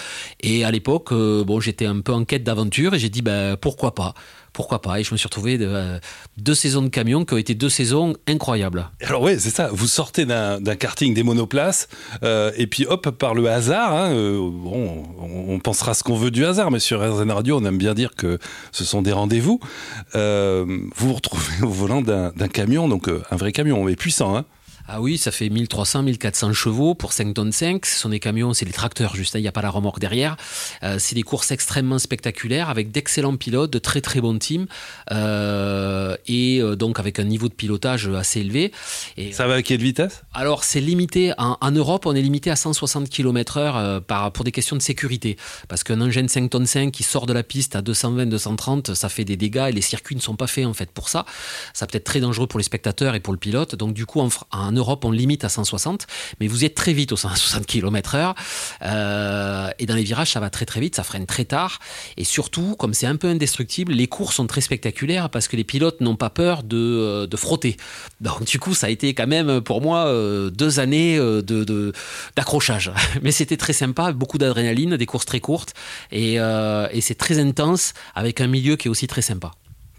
Et 0.41 0.63
à 0.63 0.71
l'époque, 0.71 1.11
euh, 1.11 1.43
bon, 1.43 1.59
j'étais 1.59 1.85
un 1.85 1.99
peu 2.01 2.13
en 2.13 2.25
quête 2.25 2.43
d'aventure 2.43 2.93
et 2.93 2.99
j'ai 2.99 3.09
dit 3.09 3.21
ben, 3.21 3.57
Pourquoi 3.57 3.95
pas? 3.95 4.13
Pourquoi 4.53 4.81
pas? 4.81 5.00
Et 5.00 5.03
je 5.03 5.12
me 5.13 5.17
suis 5.17 5.27
retrouvé 5.27 5.58
de, 5.58 5.67
euh, 5.67 6.00
deux 6.38 6.55
saisons 6.55 6.81
de 6.81 6.89
camion 6.89 7.25
qui 7.25 7.34
ont 7.34 7.38
été 7.38 7.55
deux 7.55 7.70
saisons 7.70 8.15
incroyables. 8.27 8.89
Alors 9.01 9.22
oui, 9.22 9.39
c'est 9.39 9.50
ça. 9.50 9.70
Vous 9.72 9.88
sortez 9.88 10.25
d'un 10.25 10.75
karting 10.75 11.13
des 11.13 11.24
monoplaces 11.24 11.88
euh, 12.24 12.51
et 12.58 12.67
puis 12.67 12.86
hop, 12.86 13.10
par 13.12 13.34
le 13.34 13.50
hasard, 13.50 13.93
hein, 13.93 14.12
euh, 14.12 14.38
bon, 14.38 15.03
on, 15.20 15.60
pensera 15.60 15.93
ce 15.93 16.03
qu'on 16.03 16.15
veut 16.15 16.31
du 16.31 16.46
hasard, 16.46 16.72
mais 16.72 16.79
sur 16.79 17.01
RZN 17.01 17.31
Radio, 17.31 17.60
on 17.60 17.65
aime 17.65 17.77
bien 17.77 17.93
dire 17.93 18.15
que 18.15 18.39
ce 18.72 18.84
sont 18.84 19.01
des 19.01 19.12
rendez-vous. 19.12 19.60
Vous 20.13 20.89
vous 20.96 21.13
retrouvez 21.13 21.63
au 21.63 21.70
volant 21.70 22.01
d'un 22.01 22.48
camion, 22.48 22.88
donc 22.88 23.08
un 23.08 23.36
vrai 23.36 23.51
camion, 23.51 23.84
mais 23.84 23.96
puissant. 23.96 24.36
Hein. 24.36 24.46
Ah 24.93 25.00
oui, 25.00 25.17
ça 25.17 25.31
fait 25.31 25.48
1300, 25.48 26.03
1400 26.03 26.51
chevaux 26.51 26.95
pour 26.95 27.13
5 27.13 27.33
tonnes 27.33 27.53
5. 27.53 27.86
Ce 27.86 27.98
sont 27.98 28.10
des 28.10 28.19
camions, 28.19 28.53
c'est 28.53 28.65
des 28.65 28.74
tracteurs 28.74 29.15
juste, 29.15 29.38
hein, 29.38 29.39
il 29.39 29.43
n'y 29.43 29.48
a 29.48 29.53
pas 29.53 29.62
la 29.62 29.69
remorque 29.69 30.00
derrière. 30.00 30.36
Euh, 30.83 30.98
c'est 31.00 31.15
des 31.15 31.24
courses 31.24 31.51
extrêmement 31.51 31.98
spectaculaires 31.98 32.69
avec 32.69 32.91
d'excellents 32.91 33.38
pilotes, 33.38 33.71
de 33.71 33.79
très 33.79 34.01
très 34.01 34.19
bons 34.19 34.38
teams 34.38 34.65
euh, 35.12 36.17
et 36.27 36.60
euh, 36.60 36.75
donc 36.75 37.00
avec 37.00 37.19
un 37.19 37.24
niveau 37.24 37.48
de 37.48 37.53
pilotage 37.53 38.10
assez 38.10 38.41
élevé. 38.41 38.74
Et, 39.15 39.31
Ça 39.31 39.48
va 39.48 39.53
à 39.53 39.62
quelle 39.62 39.79
vitesse? 39.79 40.24
Alors 40.33 40.65
c'est 40.65 40.81
limité, 40.81 41.31
en, 41.38 41.57
en 41.62 41.71
Europe 41.71 42.05
on 42.05 42.13
est 42.13 42.21
limité 42.21 42.51
à 42.51 42.57
160 42.57 43.10
km 43.10 43.55
heure 43.60 43.77
euh, 43.77 44.01
par, 44.01 44.33
pour 44.33 44.43
des 44.43 44.51
questions 44.51 44.75
de 44.75 44.81
sécurité. 44.81 45.38
Parce 45.69 45.86
qu'un 45.86 46.01
engin 46.01 46.24
de 46.24 46.29
5 46.29 46.50
tonnes 46.50 46.65
5 46.65 46.91
qui 46.91 47.03
sort 47.03 47.27
de 47.27 47.33
la 47.33 47.43
piste 47.43 47.77
à 47.77 47.81
220, 47.81 48.25
230, 48.25 48.93
ça 48.93 49.07
fait 49.07 49.24
des 49.24 49.38
dégâts 49.38 49.67
et 49.69 49.71
les 49.71 49.79
circuits 49.79 50.17
ne 50.17 50.21
sont 50.21 50.36
pas 50.36 50.48
faits 50.48 50.65
en 50.65 50.74
fait 50.74 50.91
pour 50.91 51.07
ça. 51.07 51.25
Ça 51.74 51.88
peut 51.88 51.95
être 51.95 52.03
très 52.03 52.19
dangereux 52.19 52.48
pour 52.48 52.60
les 52.60 52.65
spectateurs 52.65 53.15
et 53.15 53.21
pour 53.21 53.31
le 53.31 53.39
pilote. 53.39 53.75
Donc 53.75 53.93
du 53.93 54.05
coup 54.05 54.19
en, 54.19 54.27
en 54.51 54.71
Europe 54.74 54.80
on 55.03 55.11
limite 55.11 55.43
à 55.43 55.50
160, 55.50 56.07
mais 56.39 56.47
vous 56.47 56.65
êtes 56.65 56.75
très 56.75 56.93
vite 56.93 57.11
aux 57.11 57.17
160 57.17 57.65
km 57.65 58.15
heure. 58.15 58.35
Euh, 58.81 59.69
et 59.79 59.85
dans 59.85 59.95
les 59.95 60.03
virages 60.03 60.31
ça 60.31 60.39
va 60.39 60.50
très 60.50 60.65
très 60.65 60.79
vite, 60.79 60.95
ça 60.95 61.03
freine 61.03 61.25
très 61.25 61.45
tard. 61.45 61.79
Et 62.17 62.23
surtout, 62.23 62.75
comme 62.75 62.93
c'est 62.93 63.07
un 63.07 63.15
peu 63.15 63.27
indestructible, 63.27 63.93
les 63.93 64.07
courses 64.07 64.35
sont 64.35 64.47
très 64.47 64.61
spectaculaires 64.61 65.29
parce 65.29 65.47
que 65.47 65.55
les 65.55 65.63
pilotes 65.63 66.01
n'ont 66.01 66.15
pas 66.15 66.29
peur 66.29 66.63
de, 66.63 66.77
euh, 66.77 67.27
de 67.27 67.38
frotter. 67.38 67.77
Donc 68.19 68.45
du 68.45 68.59
coup, 68.59 68.73
ça 68.73 68.88
a 68.88 68.89
été 68.89 69.13
quand 69.13 69.27
même 69.27 69.61
pour 69.61 69.81
moi 69.81 70.05
euh, 70.07 70.50
deux 70.50 70.79
années 70.79 71.17
de 71.17 71.93
d'accrochage. 72.35 72.91
Mais 73.21 73.31
c'était 73.31 73.57
très 73.57 73.73
sympa, 73.73 74.11
beaucoup 74.11 74.38
d'adrénaline, 74.38 74.97
des 74.97 75.05
courses 75.05 75.25
très 75.25 75.39
courtes 75.39 75.73
et, 76.11 76.35
et 76.35 77.01
c'est 77.01 77.15
très 77.15 77.39
intense 77.39 77.93
avec 78.15 78.41
un 78.41 78.47
milieu 78.47 78.75
qui 78.75 78.88
est 78.88 78.91
aussi 78.91 79.07
très 79.07 79.21
sympa. 79.21 79.51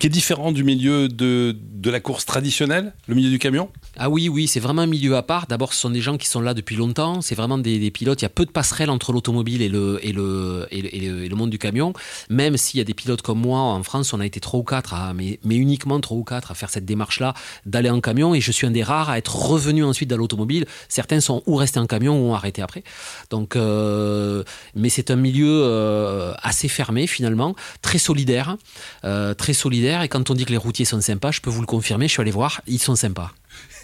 Qui 0.02 0.08
est 0.08 0.10
différent 0.10 0.50
du 0.50 0.64
milieu 0.64 1.06
de, 1.06 1.56
de 1.56 1.88
la 1.88 2.00
course 2.00 2.26
traditionnelle, 2.26 2.92
le 3.06 3.14
milieu 3.14 3.30
du 3.30 3.38
camion? 3.38 3.68
Ah 3.96 4.10
oui, 4.10 4.28
oui, 4.28 4.48
c'est 4.48 4.58
vraiment 4.58 4.82
un 4.82 4.86
milieu 4.86 5.14
à 5.14 5.22
part. 5.22 5.46
D'abord, 5.46 5.72
ce 5.72 5.80
sont 5.80 5.90
des 5.90 6.00
gens 6.00 6.16
qui 6.16 6.26
sont 6.26 6.40
là 6.40 6.54
depuis 6.54 6.74
longtemps. 6.74 7.20
C'est 7.20 7.36
vraiment 7.36 7.56
des, 7.56 7.88
pilotes. 7.92 8.20
Il 8.20 8.24
y 8.24 8.26
a 8.26 8.28
peu 8.28 8.44
de 8.44 8.50
passerelles 8.50 8.90
entre 8.90 9.12
l'automobile 9.12 9.62
et 9.62 9.68
le, 9.68 10.00
et, 10.02 10.10
le, 10.12 10.66
et, 10.72 10.82
le, 10.82 11.22
et 11.24 11.28
le- 11.28 11.36
monde 11.36 11.50
du 11.50 11.58
camion. 11.58 11.92
Même 12.30 12.56
s'il 12.56 12.78
y 12.78 12.80
a 12.80 12.84
des 12.84 12.94
pilotes 12.94 13.22
comme 13.22 13.38
moi, 13.38 13.60
en 13.60 13.84
France, 13.84 14.12
on 14.12 14.18
a 14.18 14.26
été 14.26 14.40
trois 14.40 14.58
ou 14.58 14.64
quatre, 14.64 14.92
mais, 15.14 15.38
mais 15.44 15.54
uniquement 15.54 16.00
trois 16.00 16.16
ou 16.16 16.24
quatre 16.24 16.50
à 16.50 16.54
faire 16.54 16.70
cette 16.70 16.84
démarche-là, 16.84 17.34
d'aller 17.64 17.90
en 17.90 18.00
camion. 18.00 18.34
Et 18.34 18.40
je 18.40 18.50
suis 18.50 18.66
un 18.66 18.72
des 18.72 18.82
rares 18.82 19.08
à 19.08 19.18
être 19.18 19.36
revenu 19.36 19.84
ensuite 19.84 20.10
dans 20.10 20.16
l'automobile. 20.16 20.66
Certains 20.88 21.20
sont 21.20 21.44
ou 21.46 21.54
restés 21.54 21.78
en 21.78 21.86
camion 21.86 22.20
ou 22.20 22.30
ont 22.32 22.34
arrêté 22.34 22.60
après. 22.60 22.82
Donc, 23.30 23.54
euh, 23.54 24.42
mais 24.74 24.88
c'est 24.88 25.12
un 25.12 25.16
milieu 25.16 25.62
euh, 25.62 26.32
assez 26.42 26.66
fermé 26.66 27.06
finalement, 27.06 27.54
très 27.82 27.98
solidaire, 27.98 28.56
euh, 29.04 29.34
très 29.34 29.52
solidaire. 29.52 29.91
Et 30.00 30.08
quand 30.08 30.30
on 30.30 30.34
dit 30.34 30.46
que 30.46 30.50
les 30.50 30.56
routiers 30.56 30.84
sont 30.84 31.00
sympas, 31.00 31.32
je 31.32 31.40
peux 31.40 31.50
vous 31.50 31.60
le 31.60 31.66
confirmer. 31.66 32.08
Je 32.08 32.12
suis 32.12 32.22
allé 32.22 32.30
voir, 32.30 32.62
ils 32.66 32.78
sont 32.78 32.96
sympas. 32.96 33.32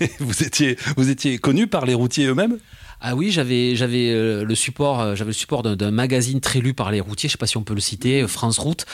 vous 0.21 0.43
étiez, 0.43 0.77
vous 0.97 1.11
étiez 1.11 1.39
connu 1.39 1.67
par 1.67 1.87
les 1.87 1.95
routiers 1.95 2.27
eux-mêmes? 2.27 2.59
Ah 3.01 3.15
oui, 3.15 3.31
j'avais 3.31 3.77
j'avais 3.77 4.11
euh, 4.11 4.45
le 4.45 4.55
support 4.57 5.01
euh, 5.01 5.15
j'avais 5.15 5.29
le 5.29 5.35
support 5.35 5.63
d'un- 5.63 5.91
magazine 5.93 6.41
très 6.41 6.59
lu 6.59 6.75
par 6.75 6.91
les 6.91 7.01
routiers, 7.01 7.29
je 7.29 7.33
sais 7.33 7.39
pas 7.39 7.47
si 7.47 7.57
on 7.57 7.63
peut 7.63 7.75
le 7.75 7.81
citer, 7.81 8.23
euh, 8.23 8.27
France 8.27 8.59
Route, 8.59 8.87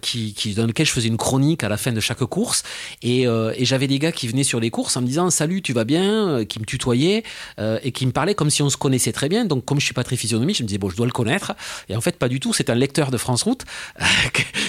qui, 0.00 0.54
dans 0.56 0.66
lequel 0.66 0.86
je 0.86 0.92
faisais 0.92 1.08
une 1.08 1.16
chronique 1.16 1.64
à 1.64 1.68
la 1.68 1.76
fin 1.76 1.92
de 1.92 2.00
chaque 2.00 2.24
course 2.24 2.62
et, 3.02 3.26
j'avais 3.60 3.86
des 3.86 3.98
gars 3.98 4.12
qui 4.12 4.28
venaient 4.28 4.44
sur 4.44 4.60
les 4.60 4.70
courses 4.70 4.96
en 4.96 5.02
me 5.02 5.06
disant 5.06 5.28
salut, 5.30 5.60
tu 5.60 5.72
vas 5.72 5.84
bien, 5.84 6.44
qui 6.46 6.58
me 6.58 6.64
tutoyaient 6.64 7.22
et 7.58 7.92
qui 7.92 8.06
me 8.06 8.12
parlaient 8.12 8.34
comme 8.34 8.50
si 8.50 8.62
on 8.62 8.70
se 8.70 8.76
connaissait 8.76 9.12
très 9.12 9.28
bien. 9.28 9.44
Donc 9.44 9.64
comme 9.64 9.78
je 9.78 9.84
suis 9.84 9.94
pas 9.94 10.04
très 10.04 10.16
physionomie, 10.16 10.54
je 10.54 10.62
me 10.62 10.68
disais 10.68 10.78
bon, 10.78 10.88
je 10.88 10.96
dois 10.96 11.06
le 11.06 11.12
connaître 11.12 11.54
et 11.88 11.96
en 11.96 12.00
fait 12.00 12.16
pas 12.16 12.28
du 12.28 12.40
tout. 12.40 12.52
C'est 12.54 12.70
un 12.70 12.74
lecteur 12.74 13.10
de 13.10 13.18
France 13.18 13.42
Route 13.42 13.64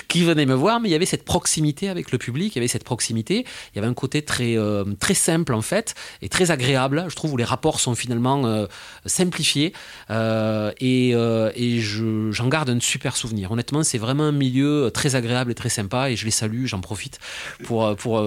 qui 0.07 0.23
venait 0.23 0.45
me 0.45 0.53
voir, 0.53 0.79
mais 0.79 0.89
il 0.89 0.91
y 0.91 0.95
avait 0.95 1.05
cette 1.05 1.23
proximité 1.23 1.89
avec 1.89 2.11
le 2.11 2.17
public, 2.17 2.55
il 2.55 2.57
y 2.57 2.59
avait 2.59 2.67
cette 2.67 2.83
proximité, 2.83 3.45
il 3.73 3.77
y 3.77 3.79
avait 3.79 3.87
un 3.87 3.93
côté 3.93 4.21
très 4.21 4.57
très 4.99 5.13
simple 5.13 5.53
en 5.53 5.61
fait 5.61 5.78
et 6.21 6.29
très 6.29 6.51
agréable. 6.51 7.05
Je 7.09 7.15
trouve 7.15 7.33
où 7.33 7.37
les 7.37 7.43
rapports 7.43 7.79
sont 7.79 7.95
finalement 7.95 8.45
euh, 8.45 8.65
simplifiés 9.05 9.73
euh, 10.09 10.71
et, 10.79 11.11
euh, 11.13 11.51
et 11.55 11.79
je- 11.79 12.31
j'en 12.31 12.47
garde 12.47 12.69
un 12.69 12.79
super 12.79 13.15
souvenir. 13.15 13.51
Honnêtement, 13.51 13.83
c'est 13.83 13.97
vraiment 13.97 14.23
un 14.25 14.31
milieu 14.31 14.91
très 14.93 15.15
agréable 15.15 15.51
et 15.51 15.55
très 15.55 15.69
sympa 15.69 16.09
et 16.11 16.15
je 16.15 16.25
les 16.25 16.31
salue, 16.31 16.65
j'en 16.65 16.81
profite 16.81 17.19
pour 17.63 17.95
pour 17.95 18.23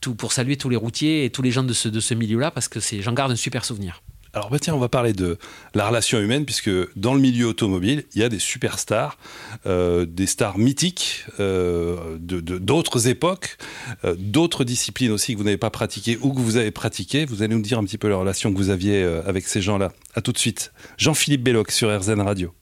tout 0.00 0.14
pour 0.14 0.32
saluer 0.32 0.56
tous 0.56 0.68
les 0.68 0.76
routiers 0.76 1.24
et 1.24 1.30
tous 1.30 1.42
les 1.42 1.50
gens 1.50 1.62
de 1.64 1.72
ce 1.72 1.88
de 1.88 2.00
ce 2.00 2.14
milieu-là 2.14 2.50
parce 2.50 2.68
que 2.68 2.78
j'en 3.00 3.12
garde 3.12 3.32
un 3.32 3.36
super 3.36 3.64
souvenir. 3.64 4.02
Alors 4.34 4.50
bah 4.50 4.58
tiens, 4.58 4.74
on 4.74 4.78
va 4.78 4.88
parler 4.88 5.12
de 5.12 5.38
la 5.74 5.86
relation 5.86 6.18
humaine, 6.18 6.44
puisque 6.44 6.70
dans 6.96 7.14
le 7.14 7.20
milieu 7.20 7.46
automobile, 7.46 8.04
il 8.14 8.20
y 8.20 8.24
a 8.24 8.28
des 8.28 8.40
superstars, 8.40 9.16
euh, 9.64 10.06
des 10.06 10.26
stars 10.26 10.58
mythiques 10.58 11.24
euh, 11.38 12.18
de 12.18 12.40
d'autres 12.40 13.06
époques, 13.06 13.56
euh, 14.04 14.16
d'autres 14.18 14.64
disciplines 14.64 15.12
aussi 15.12 15.34
que 15.34 15.38
vous 15.38 15.44
n'avez 15.44 15.56
pas 15.56 15.70
pratiquées 15.70 16.18
ou 16.20 16.32
que 16.32 16.40
vous 16.40 16.56
avez 16.56 16.72
pratiquées. 16.72 17.26
Vous 17.26 17.42
allez 17.42 17.54
nous 17.54 17.62
dire 17.62 17.78
un 17.78 17.84
petit 17.84 17.98
peu 17.98 18.08
la 18.08 18.16
relation 18.16 18.52
que 18.52 18.56
vous 18.58 18.70
aviez 18.70 19.04
avec 19.26 19.46
ces 19.46 19.62
gens-là. 19.62 19.92
À 20.14 20.20
tout 20.20 20.32
de 20.32 20.38
suite. 20.38 20.72
Jean-Philippe 20.98 21.44
Belloc 21.44 21.70
sur 21.70 21.96
RZN 21.96 22.20
Radio. 22.20 22.52